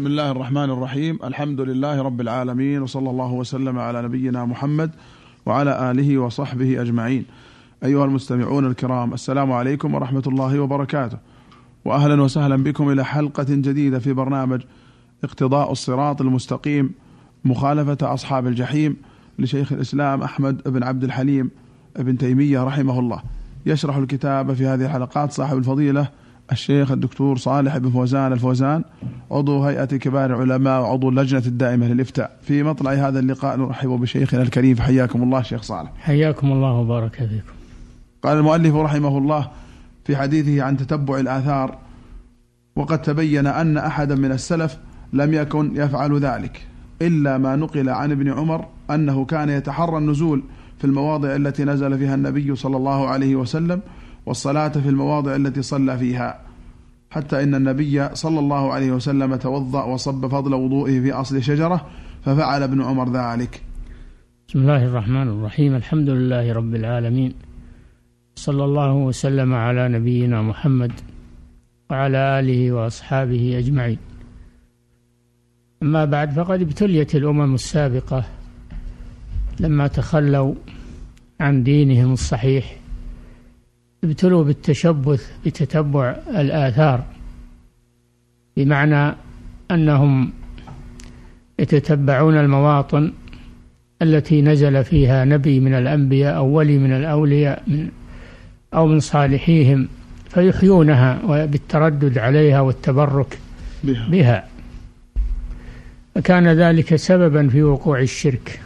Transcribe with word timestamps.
بسم 0.00 0.06
الله 0.06 0.30
الرحمن 0.30 0.70
الرحيم. 0.70 1.18
الحمد 1.24 1.60
لله 1.60 2.02
رب 2.02 2.20
العالمين 2.20 2.82
وصلى 2.82 3.10
الله 3.10 3.32
وسلم 3.32 3.78
على 3.78 4.02
نبينا 4.02 4.44
محمد 4.44 4.90
وعلى 5.46 5.90
آله 5.90 6.18
وصحبه 6.18 6.82
أجمعين. 6.82 7.24
أيها 7.84 8.04
المستمعون 8.04 8.66
الكرام 8.66 9.14
السلام 9.14 9.52
عليكم 9.52 9.94
ورحمة 9.94 10.22
الله 10.26 10.60
وبركاته. 10.60 11.18
وأهلا 11.84 12.22
وسهلا 12.22 12.56
بكم 12.56 12.90
إلى 12.90 13.04
حلقة 13.04 13.46
جديدة 13.48 13.98
في 13.98 14.12
برنامج 14.12 14.60
اقتضاء 15.24 15.72
الصراط 15.72 16.20
المستقيم 16.20 16.92
مخالفة 17.44 18.14
أصحاب 18.14 18.46
الجحيم 18.46 18.96
لشيخ 19.38 19.72
الإسلام 19.72 20.22
أحمد 20.22 20.62
بن 20.68 20.82
عبد 20.82 21.04
الحليم 21.04 21.50
بن 21.98 22.18
تيمية 22.18 22.64
رحمه 22.64 22.98
الله. 22.98 23.22
يشرح 23.66 23.96
الكتاب 23.96 24.52
في 24.52 24.66
هذه 24.66 24.84
الحلقات 24.84 25.32
صاحب 25.32 25.58
الفضيلة 25.58 26.08
الشيخ 26.52 26.90
الدكتور 26.90 27.36
صالح 27.36 27.76
بن 27.76 27.90
فوزان 27.90 28.32
الفوزان 28.32 28.84
عضو 29.30 29.64
هيئة 29.64 29.84
كبار 29.84 30.42
العلماء 30.42 30.80
وعضو 30.82 31.08
اللجنة 31.08 31.42
الدائمة 31.46 31.86
للإفتاء. 31.86 32.36
في 32.42 32.62
مطلع 32.62 32.92
هذا 32.92 33.18
اللقاء 33.18 33.56
نرحب 33.56 33.88
بشيخنا 33.88 34.42
الكريم 34.42 34.76
حياكم 34.80 35.22
الله 35.22 35.42
شيخ 35.42 35.62
صالح. 35.62 35.92
حياكم 35.98 36.52
الله 36.52 36.72
وبارك 36.72 37.14
فيكم. 37.14 37.52
قال 38.22 38.38
المؤلف 38.38 38.74
رحمه 38.74 39.18
الله 39.18 39.48
في 40.04 40.16
حديثه 40.16 40.62
عن 40.62 40.76
تتبع 40.76 41.18
الآثار 41.20 41.78
وقد 42.76 43.02
تبين 43.02 43.46
أن 43.46 43.76
أحدا 43.76 44.14
من 44.14 44.32
السلف 44.32 44.78
لم 45.12 45.34
يكن 45.34 45.76
يفعل 45.76 46.18
ذلك 46.18 46.66
إلا 47.02 47.38
ما 47.38 47.56
نقل 47.56 47.88
عن 47.88 48.12
ابن 48.12 48.32
عمر 48.32 48.66
أنه 48.90 49.24
كان 49.24 49.48
يتحرى 49.48 49.98
النزول 49.98 50.42
في 50.78 50.84
المواضع 50.84 51.36
التي 51.36 51.64
نزل 51.64 51.98
فيها 51.98 52.14
النبي 52.14 52.56
صلى 52.56 52.76
الله 52.76 53.08
عليه 53.08 53.36
وسلم 53.36 53.80
والصلاة 54.26 54.68
في 54.68 54.88
المواضع 54.88 55.36
التي 55.36 55.62
صلى 55.62 55.98
فيها 55.98 56.40
حتى 57.10 57.42
إن 57.42 57.54
النبي 57.54 58.08
صلى 58.14 58.38
الله 58.38 58.72
عليه 58.72 58.92
وسلم 58.92 59.36
توضأ 59.36 59.84
وصب 59.84 60.26
فضل 60.26 60.54
وضوئه 60.54 61.00
في 61.00 61.12
أصل 61.12 61.42
شجرة 61.42 61.86
ففعل 62.24 62.62
ابن 62.62 62.82
عمر 62.82 63.12
ذلك. 63.12 63.62
بسم 64.48 64.58
الله 64.58 64.84
الرحمن 64.84 65.28
الرحيم. 65.28 65.74
الحمد 65.74 66.08
لله 66.08 66.52
رب 66.52 66.74
العالمين. 66.74 67.32
صلى 68.36 68.64
الله 68.64 68.92
وسلم 68.92 69.54
على 69.54 69.88
نبينا 69.88 70.42
محمد 70.42 70.92
وعلى 71.90 72.40
آله 72.40 72.72
وأصحابه 72.72 73.58
أجمعين. 73.58 73.98
أما 75.82 76.04
بعد 76.04 76.32
فقد 76.32 76.60
ابتليت 76.60 77.14
الأمم 77.14 77.54
السابقة 77.54 78.24
لما 79.60 79.86
تخلوا 79.86 80.54
عن 81.40 81.62
دينهم 81.62 82.12
الصحيح. 82.12 82.79
ابتلوا 84.04 84.44
بالتشبث 84.44 85.30
بتتبع 85.46 86.16
الآثار. 86.28 87.04
بمعنى 88.56 89.16
أنهم 89.70 90.32
يتتبعون 91.58 92.36
المواطن 92.36 93.12
التي 94.02 94.42
نزل 94.42 94.84
فيها 94.84 95.24
نبي 95.24 95.60
من 95.60 95.74
الأنبياء 95.74 96.36
أو 96.36 96.46
ولي 96.46 96.78
من 96.78 96.92
الأولياء 96.92 97.62
من 97.66 97.88
أو 98.74 98.86
من 98.86 99.00
صالحيهم 99.00 99.88
فيحيونها 100.28 101.46
بالتردد 101.46 102.18
عليها 102.18 102.60
والتبرك 102.60 103.38
بها, 103.84 104.08
بها. 104.08 104.48
فكان 106.14 106.48
ذلك 106.48 106.96
سببا 106.96 107.48
في 107.48 107.62
وقوع 107.62 108.00
الشرك 108.00 108.60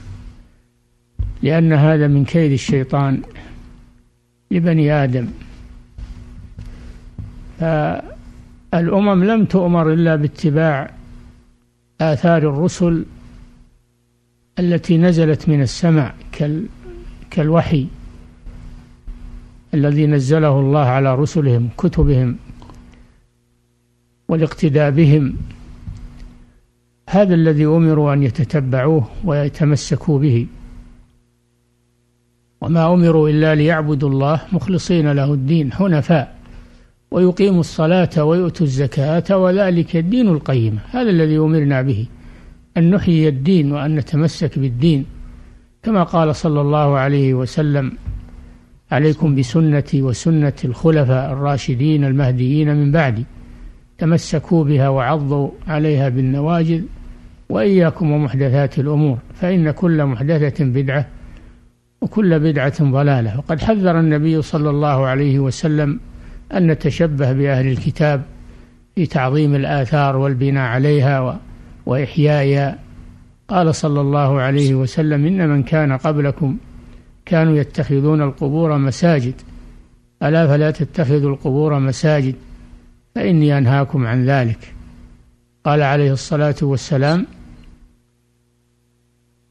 لأن 1.43 1.73
هذا 1.73 2.09
من 2.09 2.25
كيد 2.25 2.53
الشيطان. 2.53 3.23
لبني 4.51 4.93
آدم. 4.93 5.29
فالأمم 7.59 9.25
لم 9.25 9.45
تؤمر 9.45 9.93
إلا 9.93 10.17
باتباع 10.17 10.91
آثار 12.01 12.39
الرسل 12.39 13.05
التي 14.59 14.99
نزلت 14.99 15.49
من 15.49 15.63
السماء 15.63 16.15
كالوحي 17.31 17.87
الذي 19.75 20.07
نزله 20.07 20.61
الله 20.61 20.87
على 20.87 21.15
رسلهم 21.15 21.69
كتبهم 21.79 22.37
والاقتداء 24.29 24.91
بهم 24.91 25.37
هذا 27.11 27.35
الذي 27.35 27.67
أمروا 27.67 28.13
أن 28.13 28.23
يتتبعوه 28.23 29.09
ويتمسكوا 29.25 30.19
به. 30.19 30.47
وما 32.65 32.95
أمروا 32.95 33.29
إلا 33.29 33.55
ليعبدوا 33.55 34.09
الله 34.09 34.41
مخلصين 34.53 35.13
له 35.13 35.35
الدين 35.35 35.73
حنفاء 35.73 36.35
ويقيموا 37.11 37.61
الصلاة 37.61 38.25
ويؤتوا 38.25 38.67
الزكاة 38.67 39.39
وذلك 39.39 39.97
الدين 39.97 40.29
القيم. 40.29 40.79
هذا 40.91 41.11
الذي 41.11 41.39
أمرنا 41.39 41.83
به 41.83 42.07
أن 42.77 42.91
نحيي 42.91 43.29
الدين 43.29 43.73
وأن 43.73 43.95
نتمسك 43.95 44.59
بالدين. 44.59 45.05
كما 45.83 46.03
قال 46.03 46.37
صلى 46.37 46.61
الله 46.61 46.99
عليه 46.99 47.35
وسلم 47.35 47.93
عليكم 48.93 49.35
بسنتي 49.35 50.03
وسنة 50.03 50.53
الخلفاء 50.65 51.33
الراشدين 51.33 52.05
المهديين 52.05 52.77
من 52.77 52.93
بعدي. 52.93 53.25
تمسكوا 53.99 54.65
بها 54.65 54.89
وعضوا 54.89 55.49
عليها 55.69 56.09
بالنواجذ 56.09 56.83
وإياكم 57.49 58.11
ومحدثات 58.13 58.79
الأمور 58.79 59.19
فإن 59.35 59.71
كل 59.71 60.05
محدثة 60.05 60.65
بدعة 60.65 61.07
وكل 62.05 62.39
بدعة 62.41 62.91
ضلالة. 62.91 63.39
وقد 63.39 63.61
حذر 63.61 64.01
النبي 64.01 64.43
صلى 64.43 64.71
الله 64.71 65.07
عليه 65.07 65.39
وسلم 65.39 66.01
أن 66.53 66.67
نتشبه 66.67 67.33
بأهل 67.33 67.67
الكتاب 67.67 68.23
في 68.95 69.07
تعظيم 69.07 69.55
الآثار 69.55 70.17
والبناء 70.17 70.69
عليها 70.69 71.41
وإحيائها. 71.87 72.79
قال 73.49 73.75
صلى 73.75 74.01
الله 74.01 74.41
عليه 74.41 74.75
وسلم 74.75 75.27
إن 75.27 75.49
من 75.49 75.63
كان 75.63 75.93
قبلكم 75.93 76.57
كانوا 77.27 77.57
يتخذون 77.57 78.23
القبور 78.23 78.79
مساجد. 78.79 79.35
ألا 80.23 80.47
فلا 80.47 80.71
تتخذوا 80.71 81.31
القبور 81.31 81.79
مساجد 81.79 82.35
فإني 83.15 83.59
أنهاكم 83.59 84.07
عن 84.07 84.25
ذلك. 84.25 84.75
قال 85.65 85.83
عليه 85.83 86.13
الصلاة 86.13 86.55
والسلام 86.63 87.27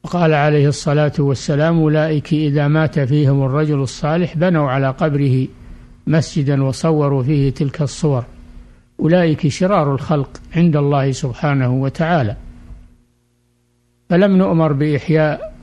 وقال 0.04 0.34
عليه 0.34 0.68
الصلاة 0.68 1.14
والسلام 1.20 1.80
أولئك 1.80 2.34
إذا 2.34 2.68
مات 2.68 3.00
فيهم 3.00 3.44
الرجل 3.44 3.82
الصالح 3.82 4.38
بنوا 4.38 4.72
على 4.72 4.90
قبره 4.90 5.48
مسجدا 6.08 6.64
وصوروا 6.64 7.24
فيه 7.24 7.50
تلك 7.50 7.82
الصور. 7.82 8.26
أولئك 9.00 9.48
شرار 9.48 9.94
الخلق 9.94 10.30
عند 10.56 10.76
الله 10.76 11.12
سبحانه 11.12 11.74
وتعالى. 11.74 12.36
فلم 14.10 14.38
نؤمر 14.38 14.74
بإحياء 14.74 15.54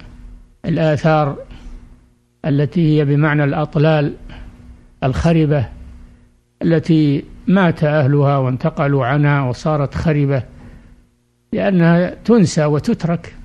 الآثار 0.65 1.37
التي 2.45 2.99
هي 2.99 3.05
بمعنى 3.05 3.45
الأطلال 3.45 4.15
الخربة 5.05 5.69
التي 6.63 7.25
مات 7.47 7.85
أهلها 7.85 8.37
وانتقلوا 8.37 9.07
عنها 9.07 9.43
وصارت 9.43 9.95
خربة 9.95 10.43
لأنها 11.53 12.15
تنسى 12.25 12.65
وتترك. 12.65 13.40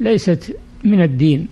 ليست 0.00 0.56
من 0.84 1.02
الدين 1.02 1.48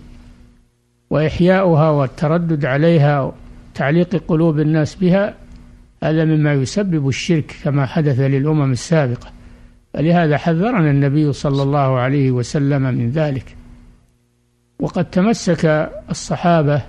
وإحياؤها 1.09 1.89
والتردد 1.89 2.65
عليها 2.65 3.33
وتعليق 3.71 4.23
قلوب 4.27 4.59
الناس 4.59 4.95
بها 4.95 5.33
هذا 6.03 6.25
مما 6.25 6.53
يسبب 6.53 7.07
الشرك 7.07 7.55
كما 7.63 7.85
حدث 7.85 8.19
للأمم 8.19 8.71
السابقة. 8.71 9.27
فلهذا 9.93 10.37
حذرنا 10.37 10.91
النبي 10.91 11.33
صلى 11.33 11.63
الله 11.63 11.99
عليه 11.99 12.31
وسلم 12.31 12.81
من 12.81 13.09
ذلك. 13.09 13.55
وقد 14.79 15.05
تمسك 15.05 15.91
الصحابة 16.09 16.81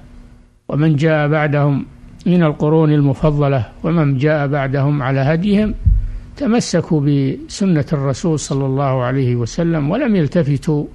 ومن 0.69 0.97
جاء 0.97 1.29
بعدهم 1.29 1.87
من 2.27 2.43
القرون 2.43 2.93
المفضلة 2.93 3.69
ومن 3.83 4.19
جاء 4.19 4.47
بعدهم 4.47 5.03
على 5.03 5.21
هديهم 5.21 5.75
تمسكوا 6.37 7.01
بسنة 7.01 7.85
الرسول 7.93 8.39
صلى 8.39 8.67
الله 8.67 9.03
عليه 9.03 9.37
وسلم 9.37 9.91
ولم 9.91 10.17
يلتفتوا 10.17 10.87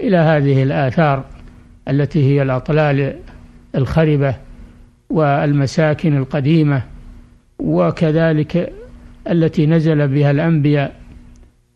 إلى 0.00 0.16
هذه 0.16 0.62
الآثار 0.62 1.24
التي 1.88 2.24
هي 2.24 2.42
الأطلال 2.42 3.14
الخربة 3.74 4.34
والمساكن 5.10 6.16
القديمة 6.16 6.82
وكذلك 7.58 8.72
التي 9.30 9.66
نزل 9.66 10.08
بها 10.08 10.30
الأنبياء 10.30 10.94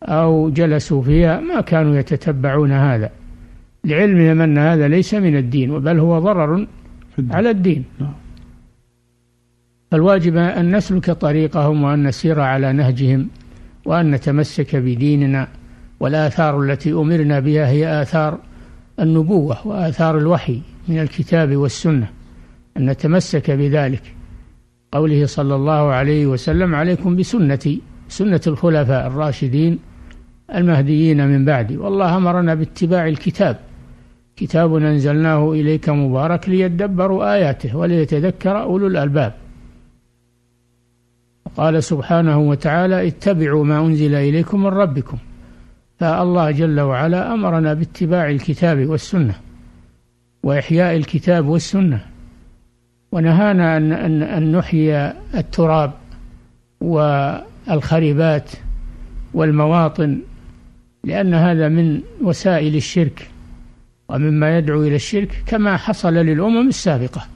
أو 0.03 0.49
جلسوا 0.49 1.01
فيها 1.01 1.39
ما 1.39 1.61
كانوا 1.61 1.95
يتتبعون 1.95 2.71
هذا. 2.71 3.09
لعلمهم 3.83 4.41
أن 4.41 4.57
هذا 4.57 4.87
ليس 4.87 5.13
من 5.13 5.37
الدين 5.37 5.79
بل 5.79 5.99
هو 5.99 6.19
ضرر 6.19 6.67
على 7.31 7.49
الدين. 7.49 7.83
نعم. 7.99 8.13
فالواجب 9.91 10.37
أن 10.37 10.75
نسلك 10.75 11.11
طريقهم 11.11 11.83
وأن 11.83 12.07
نسير 12.07 12.39
على 12.39 12.73
نهجهم 12.73 13.27
وأن 13.85 14.11
نتمسك 14.11 14.75
بديننا 14.75 15.47
والآثار 15.99 16.61
التي 16.61 16.93
أمرنا 16.93 17.39
بها 17.39 17.67
هي 17.67 18.01
آثار 18.01 18.39
النبوة 18.99 19.67
وآثار 19.67 20.17
الوحي 20.17 20.61
من 20.87 20.99
الكتاب 20.99 21.55
والسنة. 21.55 22.09
أن 22.77 22.89
نتمسك 22.89 23.51
بذلك. 23.51 24.01
قوله 24.91 25.25
صلى 25.25 25.55
الله 25.55 25.91
عليه 25.91 26.25
وسلم 26.25 26.75
عليكم 26.75 27.15
بسنتي 27.15 27.81
سنة 28.09 28.41
الخلفاء 28.47 29.07
الراشدين 29.07 29.79
المهديين 30.55 31.27
من 31.27 31.45
بعدي. 31.45 31.77
والله 31.77 32.17
أمرنا 32.17 32.53
باتباع 32.53 33.07
الكتاب. 33.07 33.59
كتاب 34.35 34.75
أنزلناه 34.75 35.51
إليك 35.51 35.89
مبارك 35.89 36.49
ليدبروا 36.49 37.33
آياته 37.33 37.77
وليتذكر 37.77 38.61
أولو 38.61 38.87
الألباب. 38.87 39.33
قال 41.57 41.83
سبحانه 41.83 42.39
وتعالى 42.39 43.07
اتبعوا 43.07 43.65
ما 43.65 43.79
أنزل 43.79 44.15
إليكم 44.15 44.63
من 44.63 44.67
ربكم. 44.67 45.17
فالله 45.99 46.51
جل 46.51 46.79
وعلا 46.79 47.33
أمرنا 47.33 47.73
باتباع 47.73 48.29
الكتاب 48.29 48.85
والسنة 48.85 49.35
وإحياء 50.43 50.95
الكتاب 50.95 51.47
والسنة 51.47 52.05
ونهانا 53.11 53.77
أن, 53.77 53.91
أن, 53.91 54.23
أن 54.23 54.51
نحيي 54.51 55.13
التراب 55.35 55.91
والخربات 56.81 58.51
والمواطن 59.33 60.19
لأن 61.03 61.33
هذا 61.33 61.69
من 61.69 62.01
وسائل 62.21 62.75
الشرك 62.75 63.29
ومما 64.09 64.57
يدعو 64.57 64.83
إلى 64.83 64.95
الشرك 64.95 65.43
كما 65.45 65.77
حصل 65.77 66.13
للأمم 66.13 66.67
السابقة. 66.67 67.27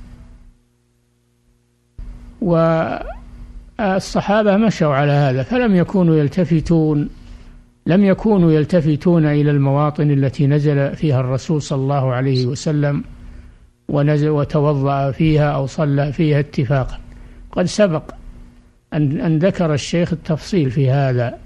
والصحابة 3.79 4.57
مشوا 4.57 4.95
على 4.95 5.11
هذا 5.11 5.43
فلم 5.43 5.75
يكونوا 5.75 6.15
يلتفتون 6.15 7.09
لم 7.85 8.05
يكونوا 8.05 8.51
يلتفتون 8.51 9.25
إلى 9.25 9.51
المواطن 9.51 10.11
التي 10.11 10.47
نزل 10.47 10.95
فيها 10.95 11.19
الرسول 11.19 11.61
صلى 11.61 11.81
الله 11.81 12.13
عليه 12.13 12.45
وسلم 12.45 13.03
ونزل 13.87 14.29
وتوضأ 14.29 15.11
فيها 15.11 15.51
أو 15.51 15.65
صلى 15.65 16.13
فيها 16.13 16.39
اتفاقا. 16.39 16.99
قد 17.51 17.65
سبق 17.65 18.03
أن, 18.93 19.21
أن 19.21 19.39
ذكر 19.39 19.73
الشيخ 19.73 20.13
التفصيل 20.13 20.71
في 20.71 20.91
هذا 20.91 21.37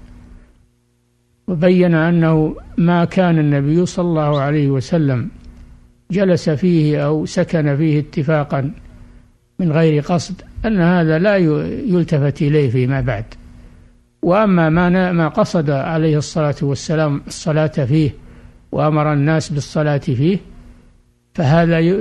وبين 1.48 1.94
أنه 1.94 2.56
ما 2.78 3.04
كان 3.04 3.38
النبي 3.38 3.86
صلى 3.86 4.04
الله 4.04 4.40
عليه 4.40 4.68
وسلم 4.68 5.28
جلس 6.10 6.50
فيه 6.50 7.06
أو 7.06 7.26
سكن 7.26 7.76
فيه 7.76 7.98
اتفاقا 7.98 8.70
من 9.58 9.72
غير 9.72 10.02
قصد 10.02 10.42
أن 10.66 10.80
هذا 10.80 11.18
لا 11.18 11.36
يلتفت 11.36 12.42
إليه 12.42 12.70
فيما 12.70 13.00
بعد. 13.00 13.24
وأما 14.26 14.68
ما 14.70 15.12
ما 15.12 15.28
قصد 15.28 15.70
عليه 15.70 16.18
الصلاة 16.18 16.54
والسلام 16.62 17.22
الصلاة 17.26 17.66
فيه 17.66 18.10
وأمر 18.72 19.12
الناس 19.12 19.48
بالصلاة 19.48 19.98
فيه 19.98 20.38
فهذا 21.34 21.96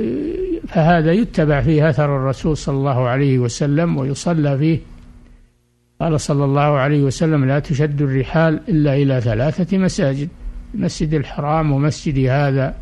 فهذا 0.67 1.11
يتبع 1.11 1.61
فيه 1.61 1.89
أثر 1.89 2.17
الرسول 2.17 2.57
صلى 2.57 2.75
الله 2.75 3.07
عليه 3.07 3.39
وسلم 3.39 3.97
ويصلى 3.97 4.57
فيه. 4.57 4.79
قال 6.01 6.19
صلى 6.21 6.45
الله 6.45 6.61
عليه 6.61 7.03
وسلم 7.03 7.45
لا 7.45 7.59
تشد 7.59 8.01
الرحال 8.01 8.59
إلا 8.69 8.95
إلى 8.95 9.21
ثلاثة 9.21 9.77
مساجد 9.77 10.29
المسجد 10.73 11.13
الحرام 11.13 11.71
ومسجد 11.71 12.29
هذا 12.29 12.75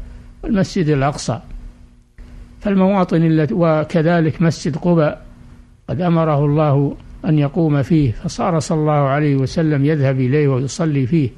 والمسجد 0.44 0.90
الأقصى. 0.90 1.40
فالمواطن 2.62 3.24
التي 3.24 3.54
وكذلك 3.54 4.42
مسجد 4.42 4.76
قباء 4.76 5.26
قد 5.90 6.02
أمره 6.02 6.46
الله 6.46 6.96
أن 7.26 7.40
يقوم 7.40 7.82
فيه 7.82 8.12
فصار 8.12 8.60
صلى 8.60 8.80
الله 8.80 8.92
عليه 8.92 9.36
وسلم 9.36 9.86
يذهب 9.86 10.20
إليه 10.20 10.48
ويصلي 10.48 11.06
فيه. 11.08 11.30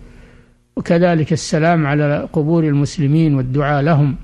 وكذلك 0.75 1.33
السلام 1.33 1.87
على 1.87 2.27
قبور 2.33 2.63
المسلمين 2.63 3.35
والدعاء 3.35 3.81
لهم. 3.81 4.15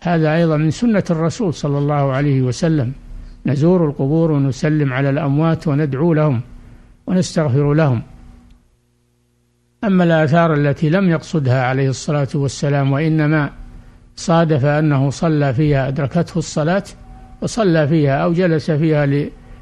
هذا 0.00 0.34
أيضا 0.34 0.56
من 0.56 0.70
سنة 0.70 1.04
الرسول 1.10 1.54
صلى 1.54 1.78
الله 1.78 2.12
عليه 2.12 2.42
وسلم. 2.42 2.92
نزور 3.46 3.86
القبور 3.88 4.30
ونسلم 4.30 4.92
على 4.92 5.10
الأموات 5.10 5.68
وندعو 5.68 6.14
لهم 6.14 6.40
ونستغفر 7.06 7.74
لهم. 7.74 8.02
أما 9.84 10.04
الآثار 10.04 10.54
التي 10.54 10.90
لم 10.90 11.10
يقصدها 11.10 11.64
عليه 11.64 11.88
الصلاة 11.88 12.28
والسلام 12.34 12.92
وإنما 12.92 13.50
صادف 14.16 14.64
أنه 14.64 15.10
صلى 15.10 15.54
فيها 15.54 15.88
أدركته 15.88 16.38
الصلاة 16.38 16.84
وصلى 17.42 17.88
فيها 17.88 18.16
أو 18.16 18.32
جلس 18.32 18.70
فيها 18.70 19.06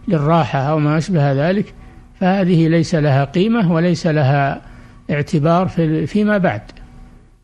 للراحة 0.08 0.58
أو 0.58 0.78
ما 0.78 0.98
أشبه 0.98 1.32
ذلك 1.32 1.74
فهذه 2.20 2.68
ليس 2.68 2.94
لها 2.94 3.24
قيمة 3.24 3.72
وليس 3.72 4.06
لها 4.06 4.62
اعتبار 5.10 5.68
فيما 6.06 6.38
بعد 6.38 6.62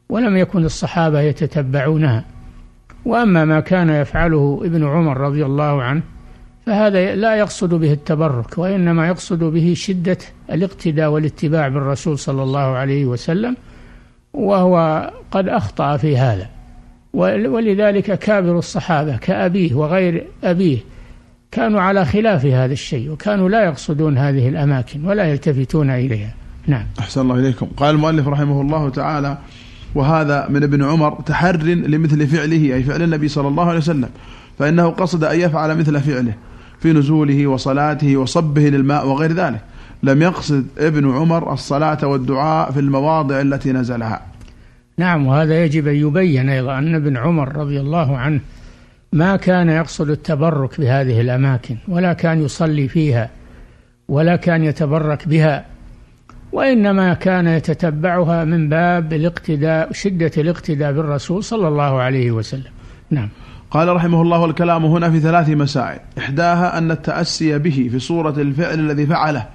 ولم 0.08 0.37
يكن 0.37 0.64
الصحابة 0.64 1.20
يتتبعونها. 1.20 2.25
وأما 3.05 3.44
ما 3.44 3.60
كان 3.60 3.90
يفعله 3.90 4.60
ابن 4.64 4.87
عمر 4.87 5.16
رضي 5.16 5.44
الله 5.44 5.82
عنه 5.82 6.02
فهذا 6.66 7.14
لا 7.14 7.37
يقصد 7.37 7.75
به 7.75 7.93
التبرك 7.93 8.58
وإنما 8.58 9.08
يقصد 9.08 9.44
به 9.44 9.75
شدة 9.76 10.19
الاقتداء 10.52 11.10
والاتباع 11.10 11.69
بالرسول 11.69 12.19
صلى 12.19 12.43
الله 12.43 12.60
عليه 12.60 13.06
وسلم 13.06 13.56
وهو 14.32 15.10
قد 15.31 15.49
أخطأ 15.49 15.96
في 15.96 16.16
هذا. 16.16 16.49
ولذلك 17.14 18.19
كابر 18.19 18.58
الصحابة 18.58 19.16
كأبيه 19.16 19.75
وغير 19.75 20.26
أبيه 20.44 20.78
كانوا 21.50 21.81
على 21.81 22.05
خلاف 22.05 22.47
هذا 22.47 22.73
الشيء 22.73 23.11
وكانوا 23.11 23.49
لا 23.49 23.65
يقصدون 23.65 24.19
هذه 24.19 24.49
الأماكن 24.49 25.05
ولا 25.05 25.25
يلتفتون 25.25 25.91
إليها. 25.91 26.35
نعم. 26.67 26.87
أحسن 26.99 27.21
الله 27.21 27.35
إليكم. 27.35 27.67
قال 27.77 27.95
المؤلف 27.95 28.29
رحمه 28.29 28.61
الله 28.61 28.89
تعالى 28.89 29.39
وهذا 29.95 30.47
من 30.49 30.62
ابن 30.62 30.85
عمر 30.85 31.21
تحر 31.27 31.56
لمثل 31.62 32.27
فعله 32.27 32.75
أي 32.75 32.83
فعل 32.83 33.03
النبي 33.03 33.29
صلى 33.29 33.49
الله 33.49 33.69
عليه 33.69 33.79
وسلم 33.79 34.09
فإنه 34.59 34.89
قصد 34.89 35.25
أن 35.25 35.41
يفعل 35.41 35.79
مثل 35.79 36.00
فعله 36.00 36.35
في 36.81 36.93
نزوله 36.93 37.47
وصلاته 37.47 38.17
وصبه 38.17 38.62
للماء 38.62 39.09
وغير 39.09 39.33
ذلك. 39.33 39.61
لم 40.03 40.23
يقصد 40.23 40.67
ابن 40.79 41.11
عمر 41.11 41.53
الصلاة 41.53 42.06
والدعاء 42.06 42.73
في 42.73 42.81
المواضع 42.81 43.41
التي 43.41 43.73
نزلها. 43.73 44.23
نعم 44.99 45.27
وهذا 45.27 45.65
يجب 45.65 45.89
أن 45.89 45.94
يبين 45.94 46.49
أيضا 46.49 46.79
أن 46.79 46.94
ابن 46.94 47.17
عمر 47.17 47.56
رضي 47.56 47.81
الله 47.81 48.17
عنه 48.17 48.41
ما 49.12 49.37
كان 49.37 49.69
يقصد 49.69 50.10
التبرك 50.10 50.81
بهذه 50.81 51.20
الأماكن 51.20 51.76
ولا 51.88 52.12
كان 52.12 52.43
يصلي 52.43 52.88
فيها 52.88 53.31
ولا 54.08 54.37
كان 54.37 54.64
يتبرك 54.64 55.28
بها 55.28 55.64
وإنما 56.52 57.14
كان 57.14 57.46
يتتبعها 57.46 58.44
من 58.44 58.69
باب 58.69 59.12
الاقتداء 59.12 59.93
شدة 59.93 60.31
الاقتداء 60.37 60.93
بالرسول 60.93 61.44
صلى 61.44 61.69
الله 61.69 62.00
عليه 62.00 62.31
وسلم. 62.31 62.70
نعم. 63.10 63.28
قال 63.70 63.88
رحمه 63.88 64.22
الله 64.22 64.44
الكلام 64.44 64.84
هنا 64.84 65.10
في 65.10 65.20
ثلاث 65.20 65.49
مسائل. 65.49 65.99
إحداها 66.19 66.78
أن 66.78 66.90
التأسي 66.90 67.58
به 67.58 67.88
في 67.90 67.99
صورة 67.99 68.40
الفعل 68.40 68.78
الذي 68.81 69.06
فعله 69.06 69.46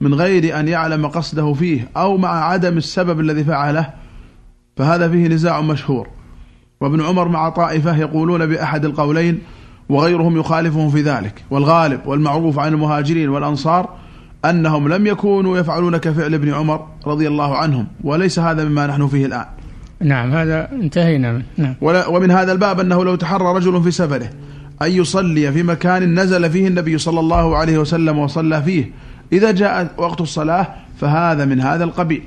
من 0.00 0.14
غير 0.14 0.60
أن 0.60 0.68
يعلم 0.68 1.06
قصده 1.06 1.52
فيه 1.52 1.88
أو 1.96 2.16
مع 2.16 2.44
عدم 2.44 2.76
السبب 2.76 3.20
الذي 3.20 3.44
فعله 3.44 3.90
فهذا 4.76 5.08
فيه 5.08 5.28
نزاع 5.28 5.60
مشهور. 5.60 6.08
وابن 6.84 7.00
عمر 7.02 7.28
مع 7.28 7.48
طائفة 7.48 7.96
يقولون 7.96 8.46
بأحد 8.46 8.84
القولين 8.84 9.38
وغيرهم 9.88 10.36
يخالفهم 10.36 10.90
في 10.90 11.02
ذلك. 11.02 11.44
والغالب 11.50 12.00
والمعروف 12.06 12.58
عن 12.58 12.72
المهاجرين 12.72 13.28
والأنصار 13.28 13.88
أنهم 14.44 14.88
لم 14.88 15.06
يكونوا 15.06 15.58
يفعلون 15.58 15.96
كفعل 15.96 16.34
ابن 16.34 16.54
عمر 16.54 16.86
رضي 17.06 17.28
الله 17.28 17.56
عنهم 17.56 17.86
وليس 18.04 18.38
هذا 18.38 18.64
مما 18.64 18.86
نحن 18.86 19.06
فيه 19.06 19.26
الآن. 19.26 19.44
نعم 20.00 20.32
هذا 20.32 20.72
انتهينا. 20.72 21.32
منه 21.32 21.44
نعم 21.56 21.74
ومن 22.08 22.30
هذا 22.30 22.52
الباب 22.52 22.80
أنه 22.80 23.04
لو 23.04 23.14
تحرى 23.14 23.44
رجل 23.56 23.82
في 23.82 23.90
سفره 23.90 24.30
أن 24.82 24.90
يصلي 24.90 25.52
في 25.52 25.62
مكان 25.62 26.20
نزل 26.20 26.50
فيه 26.50 26.68
النبي 26.68 26.98
صلى 26.98 27.20
الله 27.20 27.56
عليه 27.56 27.78
وسلم 27.78 28.18
وصلى 28.18 28.62
فيه 28.62 28.90
إذا 29.32 29.50
جاء 29.50 29.90
وقت 29.96 30.20
الصلاة 30.20 30.66
فهذا 31.00 31.44
من 31.44 31.60
هذا 31.60 31.84
القبيل. 31.84 32.22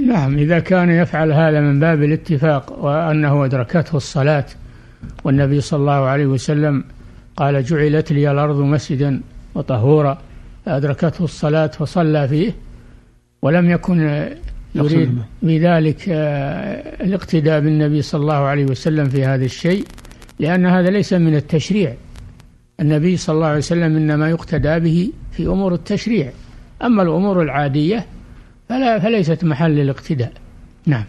نعم 0.00 0.38
إذا 0.38 0.58
كان 0.58 0.90
يفعل 0.90 1.32
هذا 1.32 1.60
من 1.60 1.80
باب 1.80 2.02
الاتفاق 2.02 2.84
وأنه 2.84 3.44
أدركته 3.44 3.96
الصلاة 3.96 4.46
والنبي 5.24 5.60
صلى 5.60 5.80
الله 5.80 5.92
عليه 5.92 6.26
وسلم 6.26 6.84
قال 7.36 7.64
جعلت 7.64 8.12
لي 8.12 8.30
الأرض 8.30 8.56
مسجدا 8.60 9.20
وطهورا 9.54 10.18
أدركته 10.66 11.24
الصلاة 11.24 11.66
فصلى 11.66 12.28
فيه 12.28 12.54
ولم 13.42 13.70
يكن 13.70 14.28
يريد 14.74 15.18
بذلك 15.42 16.04
آه، 16.08 17.04
الاقتداء 17.04 17.60
بالنبي 17.60 18.02
صلى 18.02 18.20
الله 18.20 18.34
عليه 18.34 18.64
وسلم 18.64 19.04
في 19.04 19.24
هذا 19.24 19.44
الشيء 19.44 19.84
لأن 20.38 20.66
هذا 20.66 20.90
ليس 20.90 21.12
من 21.12 21.34
التشريع. 21.34 21.94
النبي 22.80 23.16
صلى 23.16 23.34
الله 23.34 23.46
عليه 23.46 23.58
وسلم 23.58 23.96
إنما 23.96 24.30
يقتدى 24.30 24.78
به 24.78 25.12
في 25.32 25.46
أمور 25.46 25.74
التشريع. 25.74 26.32
أما 26.82 27.02
الأمور 27.02 27.42
العادية 27.42 28.06
فلا 28.74 28.98
فليست 28.98 29.44
محل 29.44 29.78
الاقتداء. 29.78 30.32
نعم. 30.86 31.04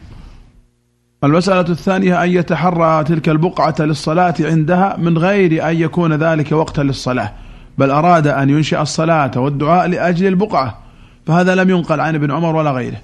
المسألة 1.24 1.70
الثانية 1.70 2.24
أن 2.24 2.30
يتحرى 2.30 3.04
تلك 3.04 3.30
البقعة 3.30 3.76
للصلاة 3.80 4.34
عندها 4.40 4.98
من 4.98 5.18
غير 5.18 5.70
أن 5.70 5.76
يكون 5.76 6.14
ذلك 6.14 6.52
وقتا 6.52 6.82
للصلاة 6.82 7.32
بل 7.78 7.92
أراد 7.92 8.28
أن 8.28 8.50
ينشئ 8.50 8.82
الصلاة 8.82 9.32
والدعاء 9.36 9.88
لأجل 9.88 10.28
البقعة 10.28 10.80
فهذا 11.28 11.56
لم 11.56 11.70
ينقل 11.70 12.00
عن 12.00 12.16
ابن 12.16 12.32
عمر 12.32 12.56
ولا 12.56 12.72
غيره. 12.72 13.02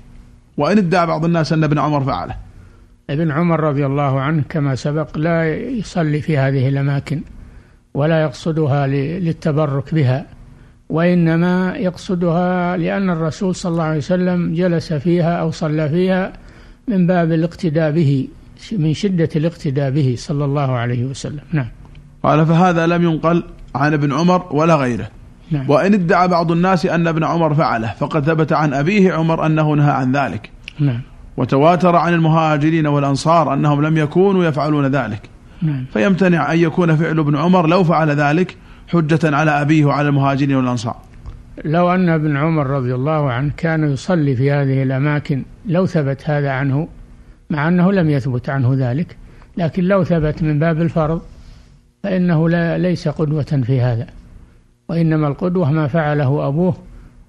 وإن 0.58 0.78
ادعى 0.78 1.08
بعض 1.08 1.26
الناس 1.26 1.54
أن 1.54 1.64
ابن 1.64 1.80
عمر 1.80 2.04
فعله. 2.04 2.36
ابن 3.10 3.32
عمر 3.32 3.60
رضي 3.60 3.86
الله 3.86 4.20
عنه 4.22 4.44
كما 4.50 4.76
سبق 4.76 5.18
لا 5.18 5.56
يصلي 5.58 6.22
في 6.22 6.38
هذه 6.38 6.70
الأماكن 6.70 7.22
ولا 7.94 8.22
يقصدها 8.22 8.88
للتبرك 8.88 9.96
بها. 9.96 10.26
وإنما 10.92 11.76
يقصدها 11.76 12.78
لأن 12.78 13.10
الرسول 13.10 13.56
صلى 13.56 13.72
الله 13.72 13.84
عليه 13.84 13.98
وسلم 13.98 14.54
جلس 14.54 14.94
فيها 14.94 15.36
أو 15.36 15.52
صلى 15.52 15.90
فيها 15.90 16.34
من 16.88 17.08
باب 17.08 17.32
الاقتداء 17.32 17.92
به 17.92 18.28
من 18.72 18.94
شدة 18.94 19.30
الاقتداء 19.36 19.92
به 19.92 20.16
صلى 20.18 20.46
الله 20.46 20.72
عليه 20.72 21.06
وسلم 21.06 21.42
نعم 21.52 21.68
قال 22.24 22.46
فهذا 22.46 22.88
لم 22.88 23.04
ينقل 23.04 23.44
عن 23.76 23.94
ابن 23.94 24.14
عمر 24.14 24.46
ولا 24.52 24.76
غيره 24.76 25.08
نعم. 25.52 25.70
وإن 25.70 25.94
ادعى 25.94 26.28
بعض 26.28 26.52
الناس 26.52 26.86
أن 26.86 27.08
ابن 27.08 27.24
عمر 27.24 27.56
فعله 27.56 27.94
فقد 28.00 28.24
ثبت 28.24 28.54
عن 28.54 28.74
أبيه 28.74 29.14
عمر 29.14 29.46
أنه 29.46 29.74
نهى 29.74 29.92
عن 29.92 30.12
ذلك 30.12 30.50
نعم. 30.80 31.02
وتواتر 31.38 31.96
عن 31.96 32.14
المهاجرين 32.14 32.88
والأنصار 32.88 33.54
أنهم 33.54 33.82
لم 33.82 33.98
يكونوا 33.98 34.46
يفعلون 34.46 34.86
ذلك 34.86 35.30
نعم. 35.62 35.86
فيمتنع 35.94 36.54
أن 36.54 36.60
يكون 36.60 36.96
فعل 36.96 37.20
ابن 37.20 37.36
عمر 37.36 37.68
لو 37.68 37.84
فعل 37.84 38.10
ذلك 38.10 38.58
حجة 38.92 39.36
على 39.36 39.62
أبيه 39.62 39.86
وعلى 39.86 40.08
المهاجرين 40.08 40.56
والأنصار. 40.56 40.96
لو 41.66 41.96
أن 41.96 42.10
ابن 42.10 42.38
عمر 42.38 42.68
رضي 42.68 42.96
الله 42.96 43.32
عنه 43.32 43.52
كان 43.58 43.92
يصلي 43.92 44.36
في 44.36 44.52
هذه 44.52 44.84
الأماكن 44.84 45.44
لو 45.66 45.86
ثبت 45.86 46.30
هذا 46.30 46.52
عنه 46.52 46.88
مع 47.50 47.68
أنه 47.68 47.92
لم 47.92 48.10
يثبت 48.10 48.50
عنه 48.50 48.74
ذلك 48.78 49.18
لكن 49.58 49.84
لو 49.84 50.04
ثبت 50.04 50.44
من 50.44 50.60
باب 50.60 50.82
الفرض 50.82 51.22
فإنه 52.04 52.50
لا 52.50 52.78
ليس 52.78 53.08
قدوة 53.08 53.62
في 53.66 53.82
هذا. 53.82 54.08
وإنما 54.90 55.28
القدوة 55.28 55.72
ما 55.72 55.88
فعله 55.88 56.48
أبوه 56.48 56.76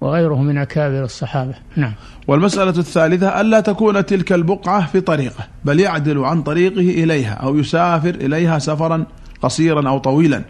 وغيره 0.01 0.41
من 0.41 0.57
أكابر 0.57 1.03
الصحابة. 1.03 1.53
نعم. 1.75 1.93
والمسألة 2.27 2.69
الثالثة 2.69 3.41
ألا 3.41 3.59
تكون 3.59 4.05
تلك 4.05 4.33
البقعة 4.33 4.85
في 4.85 5.01
طريقه 5.01 5.47
بل 5.65 5.79
يعدل 5.79 6.19
عن 6.19 6.43
طريقه 6.43 7.03
إليها 7.03 7.33
أو 7.33 7.57
يسافر 7.57 8.09
إليها 8.09 8.59
سفرا 8.59 9.05
قصيرا 9.41 9.89
أو 9.89 9.97
طويلا. 9.97 10.41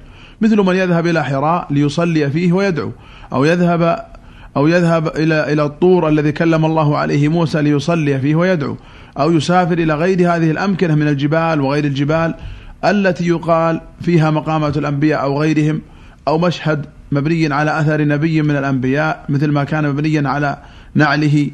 مثل 0.42 0.58
من 0.58 0.76
يذهب 0.76 1.08
إلى 1.08 1.24
حراء 1.24 1.68
ليصلي 1.70 2.30
فيه 2.32 2.54
ويدعو 2.54 2.92
أو 3.34 3.46
يذهب 3.46 4.06
أو 4.58 4.68
يذهب 4.68 5.08
إلى 5.08 5.54
إلى 5.54 5.64
الطور 5.64 6.10
الذي 6.10 6.32
كلم 6.32 6.66
الله 6.66 6.98
عليه 6.98 7.30
موسى 7.30 7.62
ليصلي 7.62 8.20
فيه 8.20 8.36
ويدعو 8.36 8.78
أو 9.20 9.32
يسافر 9.32 9.78
إلى 9.78 9.94
غير 9.94 10.36
هذه 10.36 10.52
الأمكنة 10.52 10.96
من 10.96 11.08
الجبال 11.08 11.62
وغير 11.62 11.86
الجبال 11.86 12.36
التي 12.86 13.28
يقال 13.28 13.82
فيها 14.02 14.32
مقامات 14.32 14.78
الأنبياء 14.78 15.22
أو 15.22 15.42
غيرهم 15.42 15.82
أو 16.28 16.38
مشهد 16.38 16.86
مبني 17.12 17.54
على 17.54 17.80
أثر 17.80 18.06
نبي 18.06 18.42
من 18.42 18.58
الأنبياء 18.58 19.26
مثل 19.30 19.52
ما 19.52 19.64
كان 19.64 19.90
مبنيا 19.90 20.30
على 20.30 20.58
نعله 20.96 21.50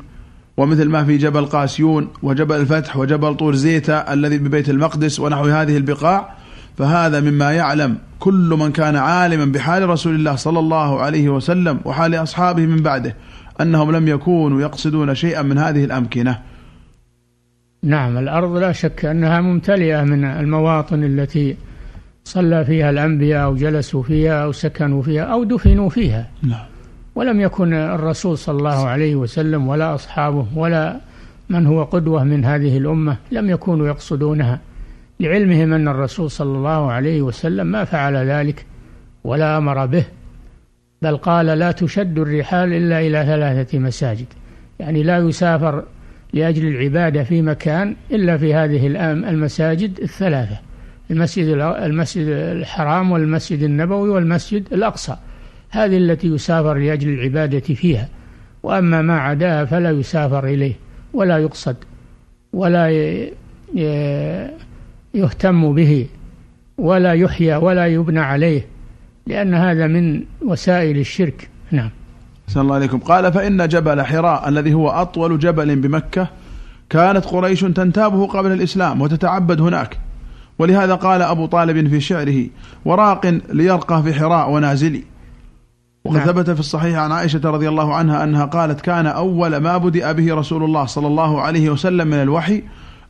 ومثل 0.57 0.89
ما 0.89 1.05
في 1.05 1.17
جبل 1.17 1.45
قاسيون 1.45 2.07
وجبل 2.23 2.55
الفتح 2.55 2.97
وجبل 2.97 3.35
طور 3.35 3.55
زيتة 3.55 3.97
الذي 3.97 4.37
ببيت 4.37 4.69
المقدس 4.69 5.19
ونحو 5.19 5.45
هذه 5.45 5.77
البقاع. 5.77 6.38
فهذا 6.79 7.21
مما 7.21 7.51
يعلم 7.51 7.97
كل 8.19 8.55
من 8.59 8.71
كان 8.71 8.95
عالما 8.95 9.45
بحال 9.45 9.89
رسول 9.89 10.15
الله 10.15 10.35
صلى 10.35 10.59
الله 10.59 11.01
عليه 11.01 11.29
وسلم 11.29 11.79
وحال 11.85 12.15
أصحابه 12.15 12.65
من 12.65 12.83
بعده 12.83 13.15
أنهم 13.61 13.91
لم 13.91 14.07
يكونوا 14.07 14.61
يقصدون 14.61 15.15
شيئا 15.15 15.41
من 15.41 15.57
هذه 15.57 15.85
الأمكنة. 15.85 16.39
نعم 17.83 18.17
الأرض 18.17 18.57
لا 18.57 18.71
شك 18.71 19.05
أنها 19.05 19.41
ممتلئة 19.41 20.03
من 20.03 20.23
المواطن 20.23 21.03
التي 21.03 21.55
صلى 22.23 22.65
فيها 22.65 22.89
الأنبياء 22.89 23.43
أو 23.43 23.55
جلسوا 23.55 24.03
فيها 24.03 24.43
أو 24.43 24.51
سكنوا 24.51 25.01
فيها 25.01 25.23
أو 25.23 25.43
دفنوا 25.43 25.89
فيها. 25.89 26.29
نعم. 26.43 26.65
ولم 27.15 27.41
يكن 27.41 27.73
الرسول 27.73 28.37
صلى 28.37 28.57
الله 28.57 28.87
عليه 28.87 29.15
وسلم 29.15 29.67
ولا 29.67 29.95
أصحابه 29.95 30.45
ولا 30.55 30.99
من 31.49 31.67
هو 31.67 31.83
قدوة 31.83 32.23
من 32.23 32.45
هذه 32.45 32.77
الأمة 32.77 33.17
لم 33.31 33.49
يكونوا 33.49 33.87
يقصدونها. 33.87 34.59
لعلمهم 35.19 35.73
أن 35.73 35.87
الرسول 35.87 36.31
صلى 36.31 36.57
الله 36.57 36.91
عليه 36.91 37.21
وسلم 37.21 37.67
ما 37.67 37.83
فعل 37.83 38.15
ذلك 38.15 38.65
ولا 39.23 39.57
أمر 39.57 39.85
به 39.85 40.05
بل 41.01 41.17
قال 41.17 41.45
لا 41.45 41.71
تشد 41.71 42.19
الرحال 42.19 42.73
إلا 42.73 42.99
إلى 42.99 43.25
ثلاثة 43.25 43.79
مساجد. 43.79 44.25
يعني 44.79 45.03
لا 45.03 45.17
يسافر 45.17 45.83
لأجل 46.33 46.67
العبادة 46.67 47.23
في 47.23 47.41
مكان 47.41 47.95
إلا 48.11 48.37
في 48.37 48.53
هذه 48.53 48.87
المساجد 49.29 49.99
الثلاثة 49.99 50.57
المسجد 51.11 51.47
المسجد 51.57 52.27
الحرام 52.27 53.11
والمسجد 53.11 53.63
النبوي 53.63 54.09
والمسجد 54.09 54.73
الأقصى. 54.73 55.17
هذه 55.69 55.97
التي 55.97 56.27
يسافر 56.27 56.73
لأجل 56.73 57.09
العبادة 57.09 57.59
فيها. 57.59 58.09
وأما 58.63 59.01
ما 59.01 59.19
عداها 59.19 59.65
فلا 59.65 59.91
يسافر 59.91 60.45
إليه 60.45 60.73
ولا 61.13 61.37
يقصد 61.37 61.75
ولا 62.53 62.89
يهتم 65.13 65.73
به 65.73 66.07
ولا 66.77 67.13
يحيى 67.13 67.55
ولا 67.55 67.87
يبنى 67.87 68.19
عليه 68.19 68.67
لأن 69.27 69.53
هذا 69.53 69.87
من 69.87 70.23
وسائل 70.41 70.97
الشرك. 70.97 71.49
نعم. 71.71 71.89
صلى 72.47 72.61
الله 72.61 72.75
عليكم. 72.75 72.97
قال 72.97 73.33
فإن 73.33 73.67
جبل 73.67 74.03
حراء 74.03 74.49
الذي 74.49 74.73
هو 74.73 74.89
أطول 74.89 75.39
جبل 75.39 75.75
بمكة 75.75 76.27
كانت 76.89 77.25
قريش 77.25 77.61
تنتابه 77.61 78.27
قبل 78.27 78.51
الإسلام 78.51 79.01
وتتعبد 79.01 79.61
هناك. 79.61 79.97
ولهذا 80.59 80.95
قال 80.95 81.21
أبو 81.21 81.45
طالب 81.45 81.89
في 81.89 81.99
شعره 81.99 82.45
وراق 82.85 83.39
ليرقى 83.49 84.03
في 84.03 84.13
حراء 84.13 84.51
ونازلي. 84.51 85.03
وقد 86.05 86.17
نعم. 86.17 86.27
ثبت 86.27 86.49
في 86.49 86.59
الصحيح 86.59 86.97
عن 86.97 87.11
عائشة 87.11 87.41
رضي 87.43 87.69
الله 87.69 87.95
عنها 87.95 88.23
أنها 88.23 88.45
قالت 88.45 88.81
كان 88.81 89.07
أول 89.07 89.57
ما 89.57 89.77
بدأ 89.77 90.11
به 90.11 90.35
رسول 90.35 90.63
الله 90.63 90.85
صلى 90.85 91.07
الله 91.07 91.41
عليه 91.41 91.69
وسلم 91.69 92.07
من 92.07 92.21
الوحي 92.21 92.63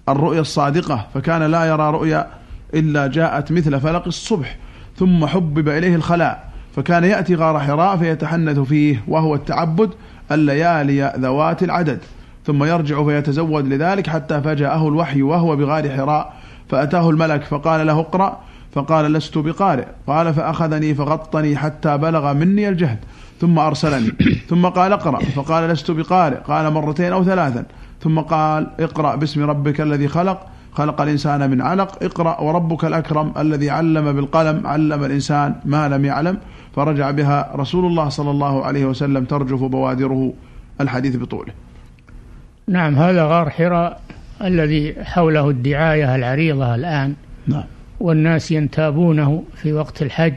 الرؤيا 0.10 0.42
الصادقة 0.42 1.08
فكان 1.14 1.44
لا 1.44 1.66
يرى 1.66 1.92
رؤيا 1.92 2.28
إلا 2.74 3.08
جاءت 3.08 3.52
مثل 3.52 3.80
فلق 3.80 4.08
الصبح 4.08 4.58
ثم 4.98 5.26
حبب 5.26 5.70
إليه 5.70 5.96
الخلاء 5.96 6.50
فكان 6.76 7.04
يأتي 7.04 7.36
غار 7.36 7.60
حراء 7.60 7.98
فيتحنث 7.98 8.60
فيه 8.60 9.04
وهو 9.08 9.36
التعبد 9.36 9.90
الليالي 10.32 11.14
ذوات 11.20 11.64
العدد 11.64 12.00
ثم 12.46 12.64
يرجع 12.64 13.04
فيتزود 13.04 13.68
لذلك 13.68 14.08
حتى 14.08 14.42
فجاءه 14.42 14.88
الوحي 14.88 15.22
وهو 15.22 15.56
بغار 15.56 15.90
حراء 15.90 16.34
فأتاه 16.70 17.10
الملك 17.10 17.44
فقال 17.44 17.88
له 17.88 18.00
اقرأ 18.00 18.40
فقال 18.72 19.14
لست 19.14 19.38
بقارئ 19.38 19.86
قال 20.08 20.34
فأخذني 20.34 20.96
فغطني 20.96 21.58
حتى 21.58 21.98
بلغ 21.98 22.34
مني 22.34 22.70
الجهد 22.70 22.98
ثم 23.42 23.60
أرسلني 23.60 24.12
ثم 24.50 24.66
قال 24.66 24.94
اقرأ 24.94 25.20
فقال 25.20 25.70
لست 25.70 25.92
بقارئ 25.92 26.36
قال 26.36 26.74
مرتين 26.74 27.14
أو 27.14 27.24
ثلاثا 27.24 27.66
ثم 28.02 28.20
قال 28.20 28.68
اقرأ 28.80 29.16
باسم 29.16 29.44
ربك 29.44 29.82
الذي 29.82 30.08
خلق 30.08 30.46
خلق 30.72 31.02
الإنسان 31.02 31.50
من 31.50 31.62
علق 31.62 32.04
اقرأ 32.04 32.42
وربك 32.42 32.86
الأكرم 32.86 33.34
الذي 33.38 33.70
علم 33.70 34.12
بالقلم 34.12 34.68
علم 34.68 35.04
الإنسان 35.04 35.56
ما 35.66 35.90
لم 35.90 36.06
يعلم 36.06 36.38
فرجع 36.76 37.12
بها 37.12 37.52
رسول 37.56 37.86
الله 37.86 38.10
صلى 38.10 38.32
الله 38.32 38.66
عليه 38.66 38.86
وسلم 38.86 39.26
ترجف 39.26 39.64
بوادره 39.64 40.34
الحديث 40.82 41.16
بطوله. 41.16 41.54
نعم 42.68 42.96
هذا 42.96 43.24
غار 43.24 43.50
حراء 43.50 44.02
الذي 44.42 44.96
حوله 45.04 45.50
الدعاية 45.50 46.16
العريضة 46.16 46.76
الآن. 46.76 47.14
نعم. 47.48 47.64
والناس 48.00 48.52
ينتابونه 48.52 49.44
في 49.56 49.74
وقت 49.74 50.02
الحج 50.02 50.34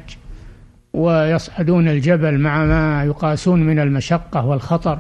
ويصعدون 0.93 1.89
الجبل 1.89 2.39
مع 2.39 2.65
ما 2.65 3.05
يقاسون 3.05 3.63
من 3.63 3.79
المشقة 3.79 4.47
والخطر. 4.47 4.99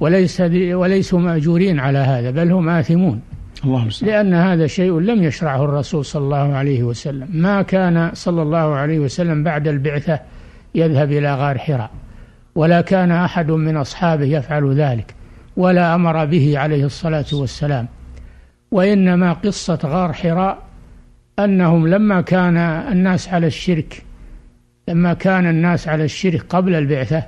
وليس 0.00 0.40
وليسوا 0.72 1.18
مأجورين 1.18 1.80
على 1.80 1.98
هذا 1.98 2.30
بل 2.30 2.52
هم 2.52 2.68
آثمون. 2.68 3.20
الله 3.64 3.88
لأن 4.02 4.34
هذا 4.34 4.66
شيء 4.66 4.98
لم 4.98 5.22
يشرعه 5.22 5.64
الرسول 5.64 6.04
صلى 6.04 6.24
الله 6.24 6.54
عليه 6.56 6.82
وسلم. 6.82 7.28
ما 7.32 7.62
كان 7.62 8.10
صلى 8.14 8.42
الله 8.42 8.74
عليه 8.74 8.98
وسلم 8.98 9.44
بعد 9.44 9.68
البعثة 9.68 10.20
يذهب 10.74 11.12
إلى 11.12 11.34
غار 11.34 11.58
حراء 11.58 11.90
ولا 12.54 12.80
كان 12.80 13.10
أحد 13.10 13.50
من 13.50 13.76
أصحابه 13.76 14.24
يفعل 14.24 14.74
ذلك 14.74 15.14
ولا 15.56 15.94
أمر 15.94 16.24
به 16.24 16.58
عليه 16.58 16.84
الصلاة 16.84 17.26
والسلام. 17.32 17.88
وإنما 18.70 19.32
قصة 19.32 19.78
غار 19.84 20.12
حراء 20.12 20.58
أنهم 21.38 21.88
لما 21.88 22.20
كان 22.20 22.56
الناس 22.92 23.28
على 23.28 23.46
الشرك 23.46 24.02
لما 24.88 25.14
كان 25.14 25.46
الناس 25.46 25.88
على 25.88 26.04
الشرك 26.04 26.42
قبل 26.48 26.74
البعثة 26.74 27.22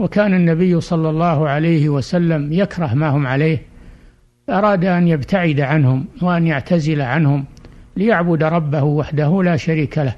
وكان 0.00 0.34
النبي 0.34 0.80
صلى 0.80 1.10
الله 1.10 1.48
عليه 1.48 1.88
وسلم 1.88 2.52
يكره 2.52 2.94
ما 2.94 3.08
هم 3.08 3.26
عليه 3.26 3.62
أراد 4.50 4.84
أن 4.84 5.08
يبتعد 5.08 5.60
عنهم 5.60 6.04
وأن 6.22 6.46
يعتزل 6.46 7.00
عنهم 7.00 7.44
ليعبد 7.96 8.42
ربه 8.42 8.82
وحده 8.82 9.42
لا 9.42 9.56
شريك 9.56 9.98
له. 9.98 10.14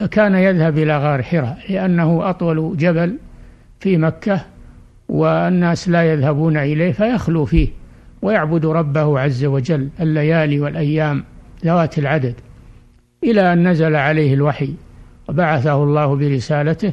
فكان 0.00 0.34
يذهب 0.34 0.78
إلى 0.78 0.98
غار 0.98 1.22
حراء 1.22 1.58
لأنه 1.68 2.30
أطول 2.30 2.76
جبل 2.76 3.18
في 3.80 3.96
مكة 3.96 4.40
والناس 5.08 5.88
لا 5.88 6.12
يذهبون 6.12 6.56
إليه 6.56 6.92
فيخلو 6.92 7.44
فيه 7.44 7.68
ويعبد 8.22 8.66
ربه 8.66 9.20
عز 9.20 9.44
وجل 9.44 9.88
الليالي 10.00 10.60
والأيام 10.60 11.24
ذوات 11.64 11.98
العدد 11.98 12.34
إلى 13.24 13.52
أن 13.52 13.68
نزل 13.68 13.96
عليه 13.96 14.34
الوحي 14.34 14.74
وبعثه 15.28 15.82
الله 15.82 16.16
برسالته 16.16 16.92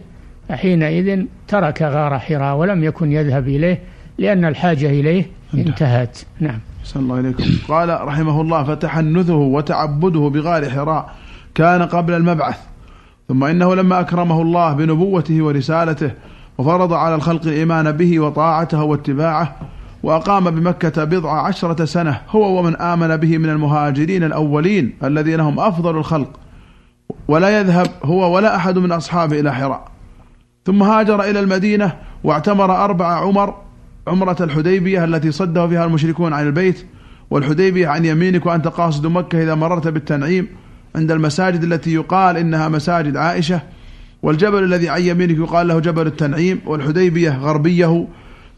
فحينئذ 0.50 1.25
ترك 1.48 1.82
غار 1.82 2.20
حراء 2.20 2.56
ولم 2.56 2.84
يكن 2.84 3.12
يذهب 3.12 3.48
إليه 3.48 3.79
لأن 4.18 4.46
الحاجة 4.46 4.89
إليه 4.89 5.25
انتهت. 5.53 6.18
نعم. 6.39 6.60
صلى 6.84 7.03
الله 7.03 7.15
عليكم 7.15 7.44
قال 7.68 8.08
رحمه 8.08 8.41
الله 8.41 8.63
فتحنثه 8.63 9.36
وتعبده 9.36 10.20
بغار 10.20 10.70
حراء 10.70 11.15
كان 11.56 11.82
قبل 11.82 12.13
المبعث 12.13 12.58
ثم 13.27 13.44
إنه 13.44 13.75
لما 13.75 14.00
أكرمه 14.00 14.41
الله 14.41 14.74
بنبوته 14.74 15.41
ورسالته 15.41 16.12
وفرض 16.58 16.94
على 16.94 17.15
الخلق 17.15 17.48
الإيمان 17.48 17.91
به 17.91 18.20
وطاعته 18.20 18.84
واتباعه 18.84 19.56
وأقام 20.03 20.50
بمكة 20.50 21.03
بضع 21.03 21.48
عشرة 21.48 21.86
سنة 21.86 22.22
هو 22.29 22.60
ومن 22.60 22.75
آمن 22.75 23.18
به 23.18 23.38
من 23.38 23.50
المهاجرين 23.50 24.24
الأولين 24.24 24.94
الذين 25.03 25.39
هم 25.39 25.60
أفضل 25.60 25.98
الخلق 25.98 26.39
ولا 27.27 27.60
يذهب 27.60 27.88
هو 28.03 28.36
ولا 28.36 28.56
أحد 28.56 28.77
من 28.77 28.91
أصحابه 28.91 29.39
إلى 29.39 29.53
حراء. 29.53 29.88
ثم 30.66 30.84
هاجر 30.84 31.24
إلى 31.24 31.39
المدينة 31.39 31.94
واعتمر 32.24 32.84
أربع 32.86 33.06
عمر 33.06 33.56
عمرة 34.08 34.38
الحديبية 34.42 35.04
التي 35.04 35.32
صده 35.32 35.68
فيها 35.68 35.86
المشركون 35.86 36.34
عن 36.34 36.48
البيت 36.48 36.86
والحديبية 37.30 37.88
عن 37.88 38.06
يمينك 38.06 38.46
وأنت 38.46 38.68
قاصد 38.68 39.08
مكة 39.08 39.44
إذا 39.44 39.56
مررت 39.56 39.88
بالتنعيم 39.88 40.48
عند 40.96 41.12
المساجد 41.12 41.63
التي 41.63 41.94
يقال 41.94 42.38
إنها 42.38 42.68
مساجد 42.68 43.18
عائشة 43.18 43.62
والجبل 44.24 44.63
الذي 44.63 44.89
عن 44.89 45.01
يمينك 45.01 45.38
يقال 45.38 45.68
له 45.68 45.80
جبل 45.80 46.08
التنعيم 46.08 46.62
والحديبية 46.66 47.38
غربيه. 47.38 48.08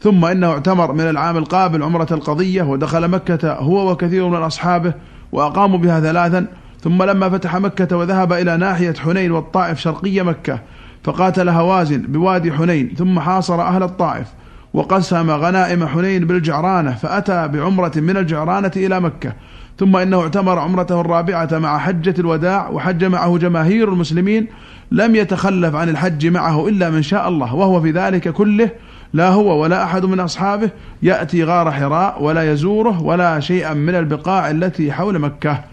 ثم 0.00 0.24
إنه 0.24 0.50
اعتمر 0.50 0.92
من 0.92 1.00
العام 1.00 1.36
القابل 1.36 1.82
عمرة 1.82 2.06
القضية 2.10 2.62
ودخل 2.62 3.08
مكة 3.08 3.52
هو 3.52 3.90
وكثير 3.92 4.28
من 4.28 4.36
أصحابه 4.36 4.94
وأقاموا 5.32 5.78
بها 5.78 6.00
ثلاثا. 6.00 6.46
ثم 6.80 7.02
لما 7.02 7.28
فتح 7.28 7.56
مكة 7.56 7.96
وذهب 7.96 8.32
إلى 8.32 8.56
ناحية 8.56 8.92
حنين 8.92 9.32
والطائف 9.32 9.78
شرقية 9.78 10.22
مكة 10.22 10.60
فقاتل 11.04 11.48
هوازن 11.48 12.02
بوادي 12.02 12.52
حنين 12.52 12.94
ثم 12.98 13.20
حاصر 13.20 13.62
أهل 13.62 13.82
الطائف 13.82 14.26
وقسم 14.74 15.30
غنائم 15.30 15.86
حنين 15.86 16.26
بالجعرانة 16.26 16.90
فأتى 16.90 17.48
بعمرة 17.48 17.92
من 17.96 18.16
الجعرانة 18.16 18.72
إلى 18.76 19.00
مكة 19.00 19.32
ثم 19.78 19.96
إنه 19.96 20.20
اعتمر 20.20 20.58
عمرته 20.58 21.00
الرابعة 21.00 21.48
مع 21.52 21.78
حجة 21.78 22.14
الوداع 22.18 22.68
وحج 22.70 23.04
معه 23.04 23.38
جماهير 23.38 23.92
المسلمين 23.92 24.46
لم 24.90 25.16
يتخلف 25.16 25.74
عن 25.74 25.88
الحج 25.88 26.26
معه 26.26 26.68
إلا 26.68 26.90
من 26.90 27.02
شاء 27.02 27.28
الله 27.28 27.54
وهو 27.54 27.80
في 27.80 27.90
ذلك 27.90 28.28
كله 28.28 28.70
لا 29.12 29.28
هو 29.28 29.62
ولا 29.62 29.84
أحد 29.84 30.04
من 30.04 30.20
أصحابه 30.20 30.70
يأتي 31.02 31.44
غار 31.44 31.70
حراء 31.72 32.22
ولا 32.22 32.52
يزوره 32.52 33.02
ولا 33.02 33.40
شيئا 33.40 33.74
من 33.74 33.94
البقاع 33.94 34.50
التي 34.50 34.92
حول 34.92 35.18
مكة 35.18 35.64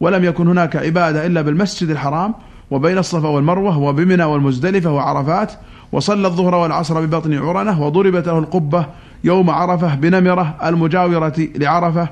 ولم 0.00 0.24
يكن 0.24 0.48
هناك 0.48 0.76
عبادة 0.76 1.26
إلا 1.26 1.42
بالمسجد 1.42 1.90
الحرام 1.90 2.34
وبين 2.70 2.98
الصفا 2.98 3.28
والمروة 3.28 3.78
وبمنى 3.78 4.24
والمزدلفة 4.24 4.92
وعرفات 4.92 5.52
وصلى 5.92 6.28
الظهر 6.28 6.54
والعصر 6.54 7.00
ببطن 7.06 7.38
عرنة 7.38 7.82
وضربت 7.82 8.26
له 8.26 8.38
القبة 8.38 8.86
يوم 9.24 9.50
عرفة 9.50 9.94
بنمرة 9.94 10.54
المجاورة 10.64 11.34
لعرفة 11.56 12.08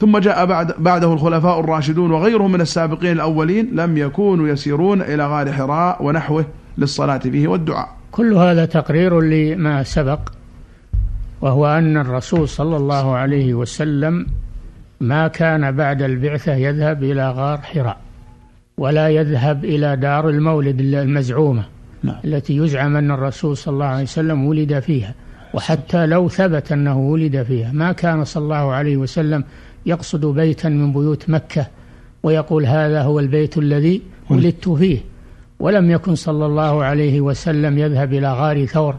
ثم 0.00 0.18
جاء 0.18 0.46
بعد 0.46 0.74
بعده 0.78 1.12
الخلفاء 1.12 1.60
الراشدون 1.60 2.10
وغيرهم 2.10 2.52
من 2.52 2.60
السابقين 2.60 3.12
الأولين 3.12 3.70
لم 3.72 3.98
يكونوا 3.98 4.48
يسيرون 4.48 5.02
إلى 5.02 5.26
غار 5.26 5.52
حراء 5.52 6.04
ونحوه 6.04 6.44
للصلاة 6.78 7.18
فيه 7.18 7.48
والدعاء. 7.48 7.88
كل 8.12 8.34
هذا 8.34 8.64
تقرير 8.64 9.20
لما 9.20 9.82
سبق 9.82 10.20
وهو 11.40 11.66
أن 11.66 11.96
الرسول 11.96 12.48
صلى 12.48 12.76
الله 12.76 13.16
عليه 13.16 13.54
وسلم 13.54 14.26
ما 15.00 15.28
كان 15.28 15.72
بعد 15.72 16.02
البعثة 16.02 16.54
يذهب 16.54 17.02
إلى 17.02 17.30
غار 17.30 17.58
حراء. 17.58 18.03
ولا 18.78 19.08
يذهب 19.08 19.64
إلى 19.64 19.96
دار 19.96 20.28
المولد 20.28 20.80
المزعومة 20.80 21.64
نعم. 22.02 22.16
التي 22.24 22.56
يزعم 22.56 22.96
أن 22.96 23.10
الرسول 23.10 23.56
صلى 23.56 23.72
الله 23.74 23.86
عليه 23.86 24.02
وسلم 24.02 24.46
ولد 24.46 24.78
فيها. 24.78 25.14
وحتى 25.54 26.06
لو 26.06 26.28
ثبت 26.28 26.72
أنه 26.72 26.98
ولد 26.98 27.42
فيها 27.42 27.72
ما 27.72 27.92
كان 27.92 28.24
صلى 28.24 28.42
الله 28.42 28.72
عليه 28.72 28.96
وسلم 28.96 29.44
يقصد 29.86 30.26
بيتا 30.26 30.68
من 30.68 30.92
بيوت 30.92 31.30
مكة 31.30 31.66
ويقول 32.22 32.66
هذا 32.66 33.02
هو 33.02 33.20
البيت 33.20 33.58
الذي 33.58 34.02
ولدت 34.30 34.68
فيه. 34.68 34.98
ولم 35.60 35.90
يكن 35.90 36.14
صلى 36.14 36.46
الله 36.46 36.84
عليه 36.84 37.20
وسلم 37.20 37.78
يذهب 37.78 38.12
إلى 38.12 38.32
غار 38.32 38.66
ثور. 38.66 38.96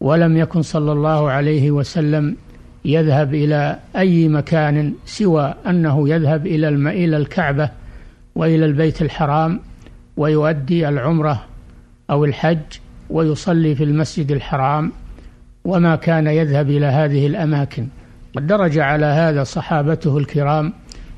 ولم 0.00 0.36
يكن 0.36 0.62
صلى 0.62 0.92
الله 0.92 1.30
عليه 1.30 1.70
وسلم 1.70 2.36
يذهب 2.84 3.34
إلى 3.34 3.78
أي 3.96 4.28
مكان 4.28 4.92
سوى 5.06 5.54
أنه 5.66 6.08
يذهب 6.08 6.46
إلى 6.46 6.68
إلى 6.68 7.16
الكعبة 7.16 7.70
وإلى 8.38 8.64
البيت 8.64 9.02
الحرام 9.02 9.60
ويؤدي 10.16 10.88
العمرة 10.88 11.44
أو 12.10 12.24
الحج 12.24 12.58
ويصلي 13.10 13.74
في 13.74 13.84
المسجد 13.84 14.32
الحرام 14.32 14.92
وما 15.64 15.96
كان 15.96 16.26
يذهب 16.26 16.70
إلى 16.70 16.86
هذه 16.86 17.26
الأماكن. 17.26 17.86
ودرج 18.36 18.78
على 18.78 19.06
هذا 19.06 19.44
صحابته 19.44 20.18
الكرام 20.18 20.72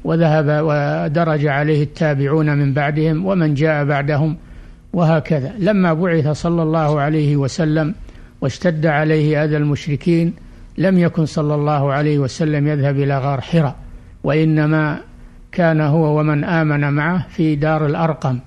وذهب 0.05 0.47
ودرج 0.49 1.47
عليه 1.47 1.83
التابعون 1.83 2.59
من 2.59 2.73
بعدهم 2.73 3.27
ومن 3.27 3.55
جاء 3.55 3.85
بعدهم 3.85 4.37
وهكذا. 4.93 5.55
لما 5.59 5.93
بعث 5.95 6.29
صلى 6.29 6.63
الله 6.63 7.01
عليه 7.01 7.37
وسلم 7.37 7.95
واشتد 8.41 8.87
عليه 8.87 9.45
أذى 9.45 9.57
المشركين 9.57 10.35
لم 10.79 10.99
يكن 10.99 11.27
صلى 11.27 11.55
الله 11.55 11.93
عليه 11.93 12.19
وسلم 12.19 12.69
يذهب 12.69 12.97
إلى 12.97 13.19
غار 13.19 13.41
حراء 13.41 13.77
وإنما 14.25 15.01
كان 15.53 15.81
هو 15.81 16.21
ومن 16.21 16.45
آمن 16.45 16.93
معه 16.93 17.27
في 17.29 17.57
دار 17.57 17.87
الأرقم 17.87 18.39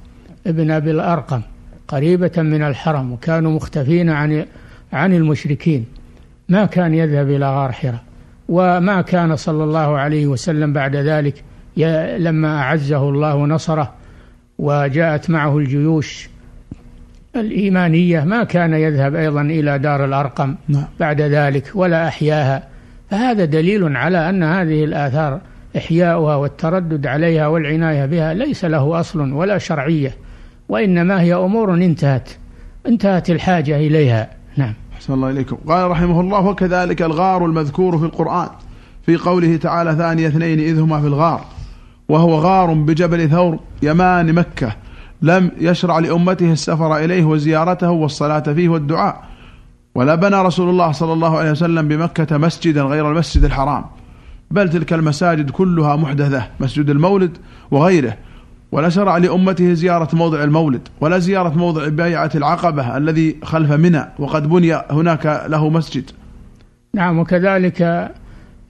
ابن 0.47 0.71
أبي 0.71 0.91
الأرقم 0.91 1.41
قريبة 1.87 2.31
من 2.37 2.63
الحرم 2.63 3.11
وكانوا 3.11 3.51
مختفين 3.51 4.09
عن 4.09 4.45
عن 4.93 5.13
المشركين 5.13 5.85
ما 6.49 6.65
كان 6.65 6.93
يذهب 6.93 7.29
إلى 7.29 7.55
غار 7.55 7.71
حراء 7.71 8.03
وما 8.49 9.01
كان 9.01 9.35
صلى 9.35 9.63
الله 9.63 9.97
عليه 9.97 10.27
وسلم 10.27 10.73
بعد 10.73 10.95
ذلك 10.95 11.43
لما 12.17 12.61
أعزه 12.61 13.09
الله 13.09 13.35
ونصره 13.35 13.93
وجاءت 14.59 15.29
معه 15.29 15.57
الجيوش 15.57 16.29
الإيمانية 17.35 18.23
ما 18.23 18.43
كان 18.43 18.73
يذهب 18.73 19.15
أيضا 19.15 19.41
إلى 19.41 19.79
دار 19.79 20.05
الأرقم 20.05 20.55
نعم. 20.67 20.85
بعد 20.99 21.21
ذلك 21.21 21.71
ولا 21.75 22.07
أحياها 22.07 22.63
فهذا 23.09 23.45
دليل 23.45 23.97
على 23.97 24.29
أن 24.29 24.43
هذه 24.43 24.83
الآثار 24.83 25.41
إحياؤها 25.77 26.35
والتردد 26.35 27.07
عليها 27.07 27.47
والعناية 27.47 28.05
بها 28.05 28.33
ليس 28.33 28.65
له 28.65 28.99
أصل 28.99 29.31
ولا 29.31 29.57
شرعية 29.57 30.15
وإنما 30.69 31.21
هي 31.21 31.35
أمور 31.35 31.73
انتهت 31.73 32.29
انتهت 32.87 33.29
الحاجة 33.29 33.77
إليها. 33.77 34.29
نعم. 34.57 34.73
أحسن 34.93 35.13
الله 35.13 35.29
إليكم. 35.29 35.57
قال 35.67 35.91
رحمه 35.91 36.21
الله 36.21 36.47
وكذلك 36.47 37.01
الغار 37.01 37.45
المذكور 37.45 37.97
في 37.97 38.05
القرآن 38.05 38.47
في 39.05 39.17
قوله 39.17 39.57
تعالى 39.57 39.95
ثاني 39.95 40.27
اثنين 40.27 40.59
إذ 40.59 40.79
هما 40.79 41.01
في 41.01 41.07
الغار 41.07 41.45
وهو 42.09 42.35
غار 42.35 42.73
بجبل 42.73 43.29
ثور 43.29 43.59
يمان 43.81 44.33
مكة 44.33 44.75
لم 45.21 45.51
يشرع 45.59 45.99
لأمته 45.99 46.51
السفر 46.51 46.97
إليه 46.97 47.23
وزيارته 47.23 47.91
والصلاة 47.91 48.39
فيه 48.39 48.69
والدعاء 48.69 49.23
ولا 49.95 50.15
بنى 50.15 50.35
رسول 50.35 50.69
الله 50.69 50.91
صلى 50.91 51.13
الله 51.13 51.37
عليه 51.37 51.51
وسلم 51.51 51.87
بمكة 51.87 52.37
مسجدا 52.37 52.83
غير 52.83 53.11
المسجد 53.11 53.43
الحرام. 53.43 53.83
بل 54.51 54.69
تلك 54.69 54.93
المساجد 54.93 55.49
كلها 55.49 55.95
محدثة 55.95 56.47
مسجد 56.59 56.89
المولد 56.89 57.37
وغيره. 57.71 58.17
ولا 58.71 58.89
شرع 58.89 59.17
لأمته 59.17 59.73
زيارة 59.73 60.15
موضع 60.15 60.43
المولد 60.43 60.87
ولا 61.01 61.19
زيارة 61.19 61.57
موضع 61.57 61.87
بيعة 61.87 62.31
العقبة 62.35 62.97
الذي 62.97 63.37
خلف 63.43 63.71
منى 63.71 64.05
وقد 64.19 64.49
بني 64.49 64.73
هناك 64.73 65.45
له 65.47 65.69
مسجد. 65.69 66.11
نعم 66.93 67.19
وكذلك 67.19 67.81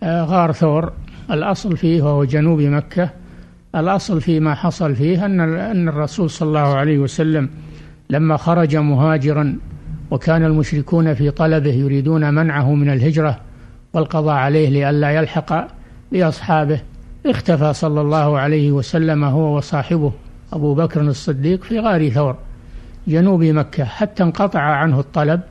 آه، 0.03 0.23
غار 0.23 0.51
ثور. 0.51 0.91
الأصل 1.31 1.77
فيه 1.77 2.01
وهو 2.01 2.23
جنوب 2.23 2.61
مكة. 2.61 3.09
الأصل 3.75 4.21
فيما 4.21 4.55
حصل 4.55 4.95
فيه 4.95 5.25
أن 5.25 5.39
أن 5.59 5.89
الرسول 5.89 6.29
صلى 6.29 6.47
الله 6.47 6.75
عليه 6.75 6.97
وسلم 6.97 7.49
لما 8.09 8.37
خرج 8.37 8.75
مهاجرا 8.75 9.55
وكان 10.11 10.43
المشركون 10.43 11.13
في 11.13 11.31
طلبه 11.31 11.73
يريدون 11.73 12.33
منعه 12.33 12.73
من 12.73 12.89
الهجرة 12.89 13.39
والقضاء 13.93 14.35
عليه 14.35 14.69
لئلا 14.69 15.11
يلحق 15.11 15.67
بأصحابه. 16.11 16.81
اختفى 17.25 17.73
صلى 17.73 18.01
الله 18.01 18.39
عليه 18.39 18.71
وسلم 18.71 19.23
هو 19.23 19.57
وصاحبه 19.57 20.11
أبو 20.53 20.73
بكر 20.73 21.01
الصديق 21.01 21.63
في 21.63 21.79
غار 21.79 22.09
ثور 22.09 22.35
جنوب 23.07 23.43
مكة 23.43 23.83
حتى 23.83 24.23
انقطع 24.23 24.59
عنه 24.59 24.99
الطلب 24.99 25.41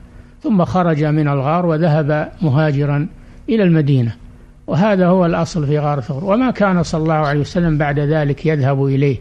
ثم 0.43 0.65
خرج 0.65 1.03
من 1.03 1.27
الغار 1.27 1.65
وذهب 1.65 2.31
مهاجرا 2.41 3.07
إلى 3.49 3.63
المدينة. 3.63 4.15
وهذا 4.67 5.07
هو 5.07 5.25
الأصل 5.25 5.67
في 5.67 5.79
غار 5.79 6.01
ثور. 6.01 6.23
وما 6.23 6.51
كان 6.51 6.83
صلى 6.83 7.01
الله 7.01 7.13
عليه 7.13 7.39
وسلم 7.39 7.77
بعد 7.77 7.99
ذلك 7.99 8.45
يذهب 8.45 8.85
إليه 8.85 9.17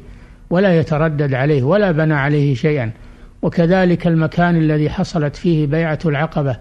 ولا 0.51 0.79
يتردد 0.79 1.35
عليه 1.35 1.63
ولا 1.63 1.93
بنى 1.93 2.15
عليه 2.15 2.55
شيئا. 2.55 2.91
وكذلك 3.43 4.07
المكان 4.07 4.57
الذي 4.57 4.91
حصلت 4.91 5.37
فيه 5.37 5.67
بيعة 5.67 5.99
العقبة. 6.07 6.57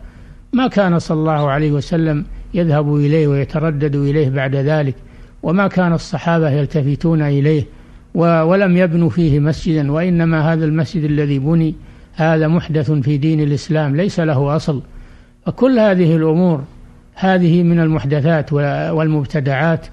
ما 0.53 0.67
كان 0.67 0.99
صلى 0.99 1.17
الله 1.17 1.49
عليه 1.51 1.71
وسلم 1.71 2.25
يذهب 2.53 2.95
إليه 2.95 3.27
ويتردد 3.27 3.95
إليه 3.95 4.29
بعد 4.29 4.55
ذلك 4.55 4.95
وما 5.43 5.67
كان 5.67 5.93
الصحابة 5.93 6.49
يلتفتون 6.49 7.21
إليه 7.21 7.63
ولم 8.15 8.77
يبنوا 8.77 9.09
فيه 9.09 9.39
مسجدا 9.39 9.91
وإنما 9.91 10.53
هذا 10.53 10.65
المسجد 10.65 11.03
الذي 11.03 11.39
بني 11.39 11.75
هذا 12.15 12.47
محدث 12.47 12.91
في 12.91 13.17
دين 13.17 13.41
الإسلام 13.41 13.95
ليس 13.95 14.19
له 14.19 14.55
أصل. 14.55 14.81
فكل 15.45 15.79
هذه 15.79 16.15
الأمور 16.15 16.63
هذه 17.15 17.63
من 17.63 17.79
المحدثات 17.79 18.53
والمبتدعات 18.93 19.87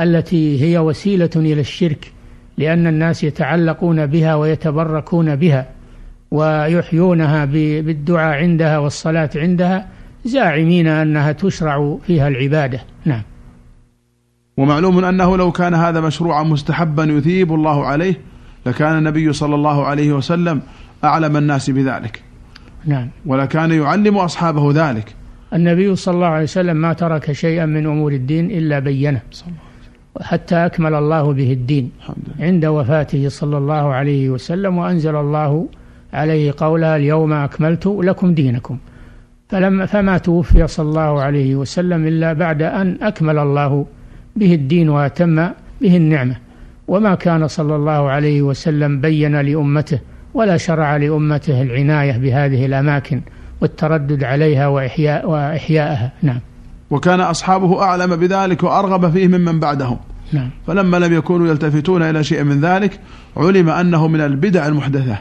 التي 0.00 0.62
هي 0.62 0.78
وسيلة 0.78 1.30
إلى 1.36 1.60
الشرك 1.60 2.12
لأن 2.58 2.86
الناس 2.86 3.24
يتعلقون 3.24 4.06
بها 4.06 4.34
ويتبركون 4.34 5.36
بها 5.36 5.66
ويحيونها 6.30 7.44
بالدعاء 7.44 8.38
عندها 8.38 8.78
والصلاة 8.78 9.30
عندها 9.36 9.88
زاعمين 10.24 10.86
أنها 10.86 11.32
تشرع 11.32 11.98
فيها 12.06 12.28
العبادة. 12.28 12.80
نعم. 13.04 13.22
ومعلوم 14.56 15.04
أنه 15.04 15.36
لو 15.36 15.52
كان 15.52 15.74
هذا 15.74 16.00
مشروعا 16.00 16.42
مستحبا 16.42 17.04
يثيب 17.04 17.54
الله 17.54 17.86
عليه 17.86 18.20
لكان 18.66 18.98
النبي 18.98 19.32
صلى 19.32 19.54
الله 19.54 19.86
عليه 19.86 20.12
وسلم 20.12 20.62
أعلم 21.04 21.36
الناس 21.36 21.70
بذلك. 21.70 22.22
نعم. 22.84 23.08
ولكان 23.26 23.72
يعلم 23.72 24.18
أصحابه 24.18 24.72
ذلك. 24.72 25.14
النبي 25.54 25.96
صلى 25.96 26.14
الله 26.14 26.26
عليه 26.26 26.44
وسلم 26.44 26.76
ما 26.76 26.92
ترك 26.92 27.32
شيئا 27.32 27.66
من 27.66 27.86
أمور 27.86 28.12
الدين 28.12 28.50
إلا 28.50 28.78
بينه. 28.78 29.20
حتى 30.20 30.66
أكمل 30.66 30.94
الله 30.94 31.32
به 31.32 31.52
الدين 31.52 31.90
عند 32.40 32.64
وفاته 32.64 33.28
صلى 33.28 33.58
الله 33.58 33.94
عليه 33.94 34.30
وسلم 34.30 34.78
وأنزل 34.78 35.16
الله 35.16 35.68
عليه 36.12 36.54
قولها 36.56 36.96
اليوم 36.96 37.32
أكملت 37.32 37.86
لكم 37.86 38.34
دينكم. 38.34 38.78
فلما 39.48 39.86
فما 39.86 40.18
توفي 40.18 40.66
صلى 40.66 40.88
الله 40.88 41.22
عليه 41.22 41.56
وسلم 41.56 42.06
إلا 42.06 42.32
بعد 42.32 42.62
أن 42.62 42.98
أكمل 43.02 43.38
الله 43.38 43.86
به 44.36 44.54
الدين 44.54 44.88
وأتم 44.88 45.48
به 45.80 45.96
النعمة. 45.96 46.36
وما 46.88 47.14
كان 47.14 47.48
صلى 47.48 47.76
الله 47.76 48.10
عليه 48.10 48.42
وسلم 48.42 49.00
بين 49.00 49.40
لأمته 49.40 49.98
ولا 50.34 50.56
شرع 50.56 50.96
لأمته 50.96 51.62
العناية 51.62 52.16
بهذه 52.16 52.66
الأماكن 52.66 53.20
والتردد 53.60 54.24
عليها 54.24 54.66
وإحياء 54.66 55.30
وإحياءها. 55.30 56.12
نعم. 56.22 56.40
وكان 56.90 57.20
أصحابه 57.20 57.82
أعلم 57.82 58.16
بذلك 58.16 58.62
وأرغب 58.62 59.10
فيه 59.10 59.28
ممن 59.28 59.60
بعدهم. 59.60 59.98
نعم. 60.32 60.50
فلما 60.66 60.96
لم 60.96 61.12
يكونوا 61.12 61.48
يلتفتون 61.48 62.02
إلى 62.02 62.24
شيء 62.24 62.44
من 62.44 62.60
ذلك 62.60 63.00
علم 63.36 63.68
أنه 63.68 64.08
من 64.08 64.20
البدع 64.20 64.66
المحدثة 64.66 65.18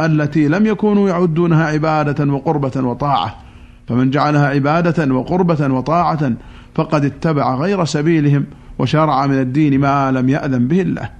التي 0.00 0.48
لم 0.48 0.66
يكونوا 0.66 1.08
يعدونها 1.08 1.64
عبادة 1.64 2.32
وقربة 2.32 2.72
وطاعة. 2.76 3.43
فمن 3.88 4.10
جعلها 4.10 4.46
عبادة 4.46 5.14
وقربة 5.14 5.74
وطاعة 5.74 6.32
فقد 6.74 7.04
اتبع 7.04 7.54
غير 7.54 7.84
سبيلهم 7.84 8.46
وشرع 8.78 9.26
من 9.26 9.40
الدين 9.40 9.80
ما 9.80 10.12
لم 10.12 10.28
يأذن 10.28 10.68
به 10.68 10.80
الله. 10.80 11.10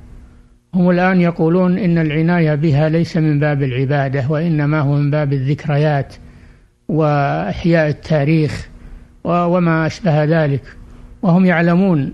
هم 0.75 0.91
الآن 0.91 1.21
يقولون 1.21 1.79
إن 1.79 1.99
العناية 1.99 2.55
بها 2.55 2.89
ليس 2.89 3.17
من 3.17 3.41
باب 3.41 3.63
العبادة 3.63 4.25
وإنما 4.29 4.81
هو 4.81 4.97
من 4.97 5.11
باب 5.11 5.33
الذكريات 5.33 6.15
وإحياء 6.89 7.89
التاريخ 7.89 8.69
وما 9.25 9.87
أشبه 9.87 10.25
ذلك. 10.25 10.63
وهم 11.23 11.45
يعلمون 11.45 12.13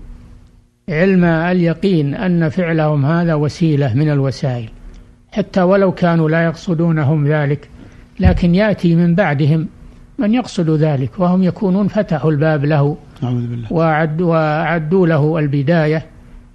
علم 0.89 1.25
اليقين 1.25 2.15
أن 2.15 2.49
فعلهم 2.49 3.05
هذا 3.05 3.33
وسيلة 3.33 3.93
من 3.93 4.09
الوسائل. 4.09 4.69
حتى 5.31 5.61
ولو 5.61 5.91
كانوا 5.91 6.29
لا 6.29 6.43
يقصدونهم 6.45 7.27
ذلك 7.27 7.69
لكن 8.19 8.55
يأتي 8.55 8.95
من 8.95 9.15
بعدهم 9.15 9.67
من 10.21 10.33
يقصد 10.33 10.69
ذلك 10.69 11.11
وهم 11.19 11.43
يكونون 11.43 11.87
فتحوا 11.87 12.31
الباب 12.31 12.65
له 12.65 12.97
أعوذ 13.23 13.47
بالله. 13.47 13.73
وأعدوا, 13.73 14.31
وأعدوا 14.31 15.07
له 15.07 15.39
البداية 15.39 16.05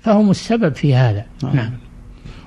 فهم 0.00 0.30
السبب 0.30 0.74
في 0.74 0.94
هذا. 0.94 1.24
نعم, 1.42 1.56
نعم. 1.56 1.70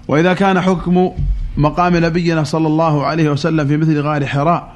وإذا 0.08 0.34
كان 0.34 0.62
حكم 0.62 1.10
مقام 1.58 1.98
نبينا 1.98 2.44
صلى 2.44 2.68
الله 2.68 3.06
عليه 3.06 3.30
وسلم 3.30 3.68
في 3.68 3.78
مثل 3.78 4.02
غار 4.02 4.26
حراء 4.26 4.74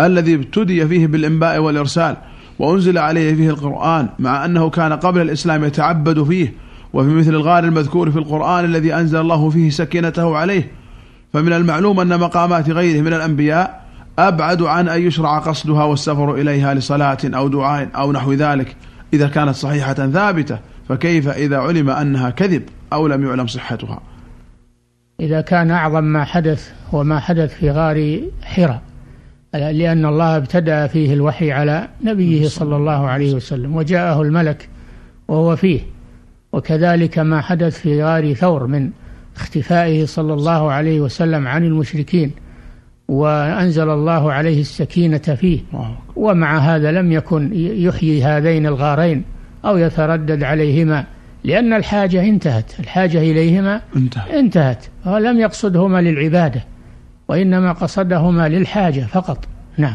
الذي 0.00 0.34
ابتدي 0.34 0.86
فيه 0.86 1.06
بالإنباء 1.06 1.58
والإرسال 1.58 2.16
وأنزل 2.58 2.98
عليه 2.98 3.34
فيه 3.34 3.50
القرآن 3.50 4.08
مع 4.18 4.44
أنه 4.44 4.70
كان 4.70 4.92
قبل 4.92 5.20
الإسلام 5.20 5.64
يتعبد 5.64 6.22
فيه 6.22 6.54
وفي 6.92 7.08
مثل 7.08 7.30
الغار 7.30 7.64
المذكور 7.64 8.10
في 8.10 8.18
القرآن 8.18 8.64
الذي 8.64 8.94
أنزل 8.94 9.20
الله 9.20 9.50
فيه 9.50 9.70
سكينته 9.70 10.36
عليه 10.36 10.70
فمن 11.32 11.52
المعلوم 11.52 12.00
أن 12.00 12.20
مقامات 12.20 12.70
غيره 12.70 13.00
من 13.00 13.12
الأنبياء 13.12 13.81
أبعد 14.18 14.62
عن 14.62 14.88
أن 14.88 15.02
يشرع 15.02 15.38
قصدها 15.38 15.84
والسفر 15.84 16.34
إليها 16.34 16.74
لصلاة 16.74 17.18
أو 17.24 17.48
دعاء 17.48 17.88
أو 17.94 18.12
نحو 18.12 18.32
ذلك. 18.32 18.76
إذا 19.14 19.28
كانت 19.28 19.54
صحيحة 19.54 19.94
ثابتة 19.94 20.58
فكيف 20.88 21.28
إذا 21.28 21.58
علم 21.58 21.90
أنها 21.90 22.30
كذب 22.30 22.62
أو 22.92 23.06
لم 23.06 23.26
يعلم 23.26 23.46
صحتها؟ 23.46 24.00
إذا 25.20 25.40
كان 25.40 25.70
أعظم 25.70 26.04
ما 26.04 26.24
حدث 26.24 26.72
هو 26.94 27.04
ما 27.04 27.20
حدث 27.20 27.54
في 27.54 27.70
غار 27.70 28.20
حراء 28.42 28.82
لأن 29.54 30.06
الله 30.06 30.36
ابتدأ 30.36 30.86
فيه 30.86 31.12
الوحي 31.12 31.52
على 31.52 31.88
نبيه 32.04 32.48
صلى 32.48 32.76
الله 32.76 33.06
عليه 33.08 33.34
وسلم 33.34 33.76
وجاءه 33.76 34.22
الملك 34.22 34.68
وهو 35.28 35.56
فيه. 35.56 35.80
وكذلك 36.52 37.18
ما 37.18 37.40
حدث 37.40 37.78
في 37.78 38.02
غار 38.02 38.34
ثور 38.34 38.66
من 38.66 38.90
اختفائه 39.36 40.06
صلى 40.06 40.34
الله 40.34 40.72
عليه 40.72 41.00
وسلم 41.00 41.48
عن 41.48 41.64
المشركين 41.64 42.30
وأنزل 43.12 43.90
الله 43.90 44.32
عليه 44.32 44.60
السكينة 44.60 45.18
فيه. 45.18 45.60
ومع 46.16 46.58
هذا 46.58 46.92
لم 46.92 47.12
يكن 47.12 47.50
يحيي 47.54 48.24
هذين 48.24 48.66
الغارين 48.66 49.24
أو 49.64 49.76
يتردد 49.76 50.42
عليهما 50.42 51.04
لأن 51.44 51.72
الحاجة 51.72 52.24
انتهت 52.24 52.80
الحاجة 52.80 53.18
إليهما 53.18 53.80
انتهت, 53.96 54.28
انتهت 54.28 54.84
ولم 55.06 55.40
يقصدهما 55.40 56.02
للعبادة 56.02 56.64
وإنما 57.28 57.72
قصدهما 57.72 58.48
للحاجة 58.48 59.00
فقط. 59.00 59.38
نعم. 59.78 59.94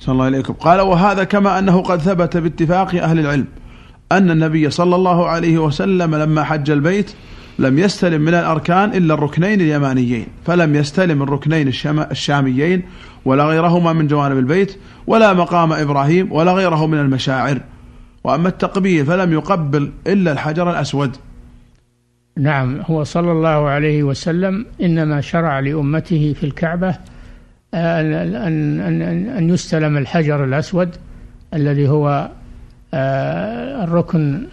صلى 0.00 0.12
الله 0.12 0.24
عليكم. 0.24 0.52
قال 0.52 0.80
وهذا 0.80 1.24
كما 1.24 1.58
أنه 1.58 1.82
قد 1.82 1.98
ثبت 1.98 2.36
باتفاق 2.36 2.94
أهل 2.94 3.18
العلم 3.18 3.46
أن 4.12 4.30
النبي 4.30 4.70
صلى 4.70 4.96
الله 4.96 5.28
عليه 5.28 5.58
وسلم 5.58 6.14
لما 6.14 6.44
حج 6.44 6.70
البيت 6.70 7.14
لم 7.58 7.78
يستلم 7.78 8.20
من 8.20 8.34
الأركان 8.34 8.92
إلا 8.92 9.14
الركنين 9.14 9.60
اليمانيين 9.60 10.26
فلم 10.44 10.74
يستلم 10.74 11.22
الركنين 11.22 11.68
الشاميين 12.10 12.82
ولا 13.24 13.44
غيرهما 13.44 13.92
من 13.92 14.06
جوانب 14.06 14.38
البيت 14.38 14.76
ولا 15.06 15.32
مقام 15.32 15.72
إبراهيم 15.72 16.32
ولا 16.32 16.52
غيره 16.52 16.86
من 16.86 16.98
المشاعر. 16.98 17.60
وأما 18.24 18.48
التقبيل 18.48 19.06
فلم 19.06 19.32
يقبل 19.32 19.92
إلا 20.06 20.32
الحجر 20.32 20.70
الأسود. 20.70 21.16
نعم 22.38 22.80
هو 22.80 23.04
صلى 23.04 23.32
الله 23.32 23.68
عليه 23.68 24.02
وسلم 24.02 24.66
إنما 24.82 25.20
شرع 25.20 25.60
لأمته 25.60 26.34
في 26.40 26.44
الكعبة 26.44 26.88
أن, 27.74 28.12
أن, 28.12 28.80
أن, 28.80 29.28
أن 29.28 29.50
يستلم 29.50 29.96
الحجر 29.96 30.44
الأسود 30.44 30.96
الذي 31.54 31.88
هو 31.88 32.30
آه، 32.94 33.84
الركن 33.84 34.46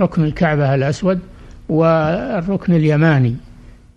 ركن 0.00 0.24
الكعبة 0.24 0.74
الأسود 0.74 1.18
والركن 1.72 2.72
اليماني. 2.72 3.36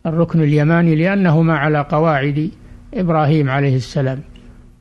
الركن 0.05 0.41
اليماني 0.41 0.95
لأنهما 0.95 1.57
على 1.57 1.81
قواعد 1.89 2.49
إبراهيم 2.93 3.49
عليه 3.49 3.75
السلام 3.75 4.19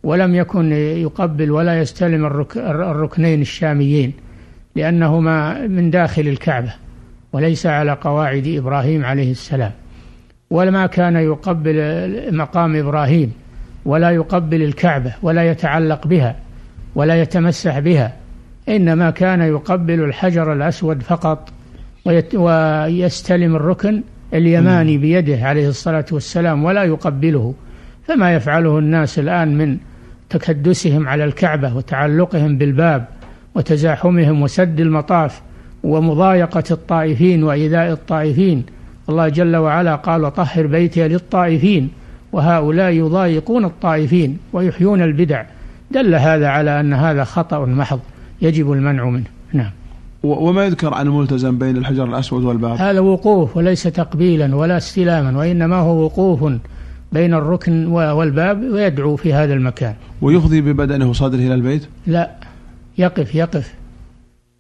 ولم 0.02 0.35
يكن 0.35 0.72
يقبل 0.72 1.50
ولا 1.50 1.80
يستلم 1.80 2.26
الركنين 2.57 3.40
الشاميين 3.40 4.12
لأنهما 4.76 5.66
من 5.66 5.90
داخل 5.90 6.28
الكعبة 6.28 6.74
وليس 7.33 7.66
على 7.66 7.92
قواعد 7.92 8.46
إبراهيم 8.46 9.04
عليه 9.04 9.30
السلام. 9.30 9.72
ولما 10.50 10.87
كان 10.87 11.16
يقبل 11.16 11.76
مقام 12.37 12.76
إبراهيم 12.76 13.33
ولا 13.85 14.11
يقبل 14.11 14.62
الكعبة 14.62 15.14
ولا 15.22 15.50
يتعلق 15.50 16.07
بها 16.07 16.37
ولا 16.94 17.20
يتمسح 17.22 17.78
بها 17.78 18.16
إنما 18.68 19.11
كان 19.11 19.40
يقبل 19.40 20.04
الحجر 20.04 20.52
الأسود 20.52 21.02
فقط 21.02 21.54
ويستلم 22.35 23.57
الركن 23.57 24.03
اليماني 24.35 24.99
بيده 24.99 25.38
عليه 25.43 25.69
الصلاة 25.69 26.05
والسلام 26.12 26.64
ولا 26.64 26.85
يقبله. 26.85 27.55
فما 28.07 28.35
يفعله 28.35 28.79
الناس 28.79 29.19
الآن 29.19 29.59
من 29.59 29.77
تكدسهم 30.31 31.09
على 31.09 31.25
الكعبة 31.25 31.77
وتعلقهم 31.77 32.59
بالباب 32.59 33.05
وتزاحمهم 33.55 34.43
وسد 34.43 34.81
المطاف 34.81 35.43
ومضايقة 35.83 36.64
الطائفين 36.71 37.45
وإيذاء 37.45 37.93
الطائفين. 37.93 38.64
الله 39.09 39.29
جل 39.29 39.57
وعلا 39.57 39.95
قال 39.95 40.35
طهر 40.35 40.67
بيتي 40.67 41.09
للطائفين 41.09 41.88
وهؤلاء 42.33 42.90
يضايقون 42.90 43.64
الطائفين 43.64 44.38
ويحيون 44.53 45.03
البدع. 45.03 45.45
دل 45.90 46.14
هذا 46.14 46.49
على 46.49 46.81
أن 46.81 46.93
هذا 46.93 47.25
خطأ 47.25 47.67
محض 47.67 48.01
يجب 48.43 48.73
المنع 48.73 49.05
منه. 49.05 49.25
نعم. 49.53 49.71
وما 50.25 50.65
يذكر 50.65 50.95
عن 50.95 51.07
الملتزم 51.07 51.59
بين 51.59 51.77
الحجر 51.77 52.05
الأسود 52.05 52.45
والباب. 52.45 52.77
هذا 52.77 53.01
وقوف 53.01 53.57
وليس 53.57 53.83
تقبيلا 53.83 54.57
ولا 54.57 54.77
استلاما 54.77 55.39
وإنما 55.39 55.77
هو 55.77 56.05
وقوف 56.05 56.53
بين 57.13 57.35
الركن 57.35 57.87
والباب 57.87 58.63
ويدعو 58.63 59.17
في 59.17 59.35
هذا 59.35 59.55
المكان. 59.55 59.95
ويفضي 60.23 60.61
ببدنه 60.61 61.11
وصدره 61.11 61.39
إلى 61.39 61.55
البيت؟ 61.55 61.83
لا 62.07 62.31
يقف 62.99 63.35
يقف. 63.35 63.75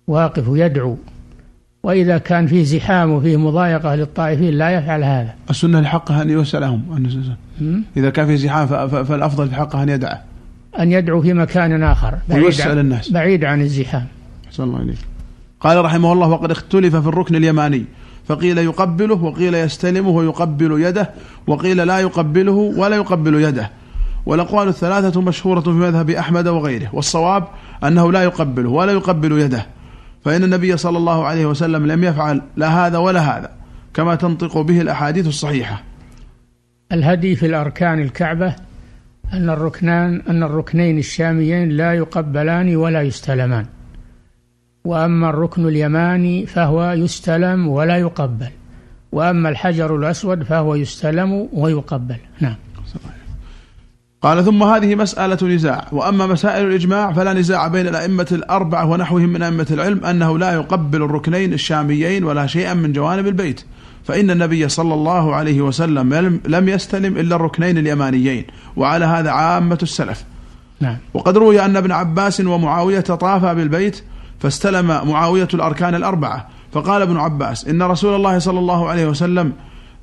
واقف 0.06 0.44
يدعو 0.48 0.96
وإذا 1.82 2.18
كان 2.18 2.46
فيه 2.46 2.64
زحام 2.64 3.10
وفيه 3.10 3.36
مضايقة 3.36 3.94
للطائفين 3.94 4.54
لا 4.54 4.70
يفعل 4.70 5.04
هذا. 5.04 5.34
السنة 5.50 5.80
لحقها 5.80 6.22
أن 6.22 6.30
يوسع 6.30 6.58
لهم. 6.58 7.08
إذا 7.96 8.10
كان 8.10 8.26
فيه 8.26 8.36
زحام 8.36 8.66
فالأفضل 9.04 9.48
في 9.48 9.54
حقه 9.54 9.82
أن 9.82 9.88
يدعى 9.88 10.18
أن 10.78 10.92
يدعو 10.92 11.22
في 11.22 11.32
مكان 11.32 11.82
آخر 11.82 12.14
بعيد 12.28 12.60
عن 12.60 12.78
الناس 12.78 13.10
بعيد 13.10 13.44
عن 13.44 13.60
الزحام. 13.60 14.06
صلى 14.50 14.66
الله 14.66 14.78
عليه 14.78 14.92
قال 15.64 15.84
رحمه 15.84 16.12
الله 16.12 16.28
وقد 16.28 16.50
اختلف 16.50 16.96
في 16.96 17.08
الركن 17.08 17.34
اليماني 17.34 17.84
فقيل 18.26 18.58
يقبله 18.58 19.14
وقيل 19.24 19.54
يستلمه 19.54 20.08
ويقبل 20.10 20.80
يده 20.80 21.10
وقيل 21.46 21.86
لا 21.86 21.98
يقبله 21.98 22.52
ولا 22.52 22.96
يقبل 22.96 23.34
يده. 23.34 23.70
والأقوال 24.26 24.68
الثلاثة 24.68 25.20
مشهورة 25.20 25.60
في 25.60 25.70
مذهب 25.70 26.10
أحمد 26.10 26.48
وغيره 26.48 26.88
والصواب 26.92 27.44
أنه 27.84 28.12
لا 28.12 28.22
يقبله 28.22 28.70
ولا 28.70 28.92
يقبل 28.92 29.32
يده. 29.40 29.66
فإن 30.24 30.44
النبي 30.44 30.76
صلى 30.76 30.98
الله 30.98 31.24
عليه 31.24 31.46
وسلم 31.46 31.86
لم 31.86 32.04
يفعل 32.04 32.42
لا 32.56 32.86
هذا 32.86 32.98
ولا 32.98 33.20
هذا 33.20 33.50
كما 33.94 34.14
تنطق 34.14 34.60
به 34.60 34.80
الأحاديث 34.80 35.26
الصحيحة. 35.26 35.82
الهدي 36.92 37.36
في 37.36 37.46
الأركان 37.46 38.02
الكعبة 38.02 38.54
أن 39.32 39.50
الركنان 39.50 40.22
أن 40.28 40.42
الركنين 40.42 40.98
الشاميين 40.98 41.68
لا 41.68 41.92
يقبلان 41.92 42.76
ولا 42.76 43.02
يستلمان. 43.02 43.66
وأما 44.84 45.30
الركن 45.30 45.68
اليماني 45.68 46.46
فهو 46.46 46.92
يستلم 46.92 47.68
ولا 47.68 47.96
يقبل. 47.96 48.48
وأما 49.12 49.48
الحجر 49.48 49.96
الأسود 49.96 50.42
فهو 50.42 50.74
يستلم 50.74 51.48
ويقبل. 51.52 52.16
نعم. 52.40 52.54
قال 54.22 54.44
ثم 54.44 54.62
هذه 54.62 54.94
مسألة 54.94 55.48
نزاع. 55.48 55.88
وأما 55.92 56.26
مسائل 56.26 56.66
الإجماع 56.66 57.12
فلا 57.12 57.32
نزاع 57.32 57.68
بين 57.68 57.88
الأئمة 57.88 58.26
الأربعة 58.32 58.90
ونحوهم 58.90 59.28
من 59.28 59.42
أئمة 59.42 59.66
العلم 59.70 60.04
أنه 60.04 60.38
لا 60.38 60.54
يقبل 60.54 61.02
الركنين 61.02 61.52
الشاميين 61.52 62.24
ولا 62.24 62.46
شيئا 62.46 62.74
من 62.74 62.92
جوانب 62.92 63.26
البيت. 63.26 63.60
فإن 64.04 64.30
النبي 64.30 64.68
صلى 64.68 64.94
الله 64.94 65.34
عليه 65.34 65.60
وسلم 65.60 66.40
لم 66.46 66.68
يستلم 66.68 67.16
إلا 67.16 67.36
الركنين 67.36 67.78
اليمانيين. 67.78 68.44
وعلى 68.76 69.04
هذا 69.04 69.30
عامة 69.30 69.78
السلف. 69.82 70.24
نعم. 70.80 70.96
وقد 71.14 71.36
روي 71.36 71.64
أن 71.64 71.76
ابن 71.76 71.92
عباس 71.92 72.40
ومعاوية 72.40 73.00
طافا 73.00 73.52
بالبيت 73.52 74.02
فاستلم 74.44 74.86
معاوية 74.86 75.48
الأركان 75.54 75.94
الأربعة. 75.94 76.48
فقال 76.72 77.02
ابن 77.02 77.16
عباس 77.16 77.68
إن 77.68 77.82
رسول 77.82 78.14
الله 78.14 78.38
صلى 78.38 78.58
الله 78.58 78.88
عليه 78.88 79.06
وسلم 79.06 79.52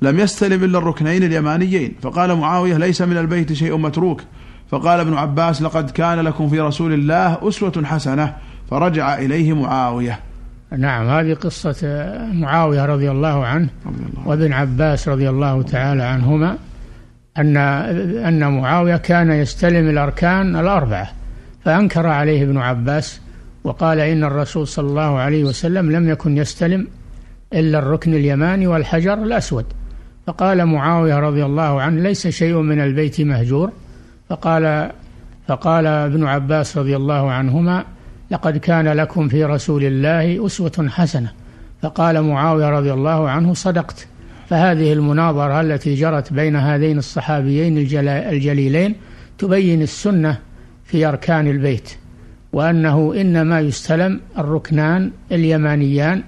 لم 0.02 0.20
يستلم 0.20 0.64
إلا 0.64 0.78
الركنين 0.78 1.22
اليمانيين. 1.22 1.94
فقال 2.02 2.34
معاوية 2.34 2.76
ليس 2.76 3.02
من 3.02 3.16
البيت 3.16 3.52
شيء 3.52 3.76
متروك. 3.76 4.22
فقال 4.70 5.00
ابن 5.00 5.14
عباس 5.14 5.62
لقد 5.62 5.90
كان 5.90 6.20
لكم 6.20 6.48
في 6.48 6.60
رسول 6.60 6.92
الله 6.92 7.48
أسوة 7.48 7.82
حسنة. 7.84 8.34
فرجع 8.70 9.18
إليه 9.18 9.52
معاوية. 9.52 10.20
نعم 10.78 11.06
هذه 11.06 11.34
قصة 11.34 11.76
معاوية 12.32 12.84
رضي 12.84 13.10
الله 13.10 13.46
عنه 13.46 13.68
وابن 14.26 14.52
عباس 14.52 15.08
رضي 15.08 15.28
الله 15.30 15.62
تعالى 15.62 16.02
عنهما 16.02 16.56
أن 17.38 17.56
أن 18.26 18.60
معاوية 18.60 18.96
كان 18.96 19.30
يستلم 19.30 19.90
الأركان 19.90 20.56
الأربعة. 20.56 21.08
فأنكر 21.64 22.06
عليه 22.06 22.42
ابن 22.42 22.58
عباس 22.58 23.21
وقال 23.64 24.00
إن 24.00 24.24
الرسول 24.24 24.68
صلى 24.68 24.88
الله 24.88 25.18
عليه 25.18 25.44
وسلم 25.44 25.90
لم 25.90 26.08
يكن 26.08 26.36
يستلم 26.36 26.88
إلا 27.52 27.78
الركن 27.78 28.14
اليماني 28.14 28.66
والحجر 28.66 29.14
الأسود. 29.14 29.64
فقال 30.26 30.66
معاوية 30.66 31.18
رضي 31.18 31.44
الله 31.44 31.80
عنه 31.80 32.02
ليس 32.02 32.28
شيء 32.28 32.56
من 32.56 32.80
البيت 32.80 33.20
مهجور. 33.20 33.70
فقال 34.28 34.90
فقال 35.48 35.86
ابن 35.86 36.24
عباس 36.24 36.78
رضي 36.78 36.96
الله 36.96 37.30
عنهما 37.30 37.84
لقد 38.30 38.56
كان 38.56 38.88
لكم 38.88 39.28
في 39.28 39.44
رسول 39.44 39.84
الله 39.84 40.46
أسوة 40.46 40.88
حسنة. 40.88 41.32
فقال 41.82 42.22
معاوية 42.22 42.68
رضي 42.68 42.92
الله 42.92 43.30
عنه 43.30 43.54
صدقت. 43.54 44.06
فهذه 44.48 44.92
المناظرة 44.92 45.60
التي 45.60 45.94
جرت 45.94 46.32
بين 46.32 46.56
هذين 46.56 46.98
الصحابيين 46.98 47.78
الجليلين 48.08 48.94
تبين 49.38 49.82
السنة 49.82 50.38
في 50.84 51.06
أركان 51.06 51.46
البيت. 51.46 52.01
وأنه 52.52 53.14
إنما 53.20 53.60
يستلم 53.60 54.20
الركنان 54.38 55.10
اليمانيان 55.32 56.22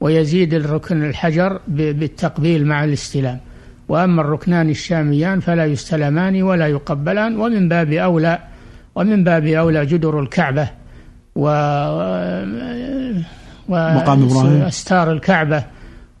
ويزيد 0.00 0.54
الركن 0.54 1.04
الحجر 1.04 1.60
بالتقبيل 1.68 2.66
مع 2.66 2.84
الاستلام. 2.84 3.38
وأما 3.88 4.22
الركنان 4.22 4.70
الشاميان 4.70 5.40
فلا 5.40 5.64
يستلمان 5.66 6.42
ولا 6.42 6.66
يقبلان 6.66 7.36
ومن 7.40 7.68
باب 7.68 7.92
أولى 7.92 8.38
ومن 8.94 9.24
باب 9.24 9.46
أولى 9.46 9.86
جدر 9.86 10.20
الكعبة 10.20 10.68
و 11.36 11.48
مقام 13.68 14.22
إبراهيم. 14.22 14.62
أستار 14.62 15.12
الكعبة 15.12 15.64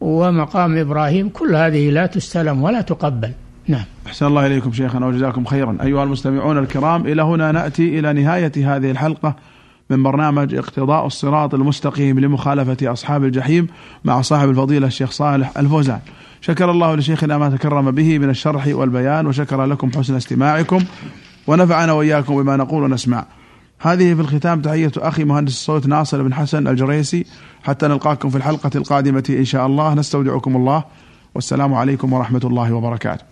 ومقام 0.00 0.78
إبراهيم 0.78 1.28
كل 1.28 1.54
هذه 1.56 1.90
لا 1.90 2.06
تستلم 2.06 2.62
ولا 2.62 2.80
تقبل. 2.80 3.32
نعم. 3.68 3.84
أحسن 4.06 4.26
الله 4.26 4.46
إليكم 4.46 4.72
شيخنا 4.72 5.06
وجزاكم 5.06 5.44
خيرا. 5.44 5.78
أيها 5.82 6.04
المستمعون 6.04 6.58
الكرام 6.58 7.06
إلى 7.06 7.22
هنا 7.22 7.52
نأتي 7.52 7.98
إلى 7.98 8.12
نهاية 8.12 8.52
هذه 8.56 8.90
الحلقة 8.90 9.36
من 9.90 10.02
برنامج 10.02 10.54
اقتضاء 10.54 11.06
الصراط 11.06 11.54
المستقيم 11.54 12.20
لمخالفة 12.20 12.92
أصحاب 12.92 13.24
الجحيم 13.24 13.66
مع 14.04 14.20
صاحب 14.20 14.50
الفضيلة 14.50 14.86
الشيخ 14.86 15.10
صالح 15.10 15.58
الفوزان. 15.58 16.00
شكر 16.40 16.70
الله 16.70 16.94
لشيخنا 16.94 17.38
ما 17.38 17.50
تكرم 17.50 17.90
به 17.90 18.18
من 18.18 18.30
الشرح 18.30 18.66
والبيان 18.66 19.26
وشكر 19.26 19.64
لكم 19.64 19.90
حسن 19.96 20.14
استماعكم. 20.14 20.80
ونفعنا 21.46 21.92
وإياكم 21.92 22.42
بما 22.42 22.56
نقول 22.56 22.82
ونسمع. 22.82 23.24
هذه 23.78 24.14
في 24.14 24.20
الختام 24.20 24.60
تحية 24.60 24.92
أخي 24.96 25.24
مهندس 25.24 25.52
الصوت 25.52 25.86
ناصر 25.86 26.22
بن 26.22 26.34
حسن 26.34 26.68
الجريسي. 26.68 27.26
حتى 27.62 27.88
نلقاكم 27.88 28.30
في 28.30 28.36
الحلقة 28.36 28.70
القادمة 28.74 29.24
إن 29.30 29.44
شاء 29.44 29.66
الله. 29.66 29.94
نستودعكم 29.94 30.56
الله. 30.56 30.84
والسلام 31.34 31.74
عليكم 31.74 32.12
ورحمة 32.12 32.40
الله 32.44 32.72
وبركاته. 32.72 33.24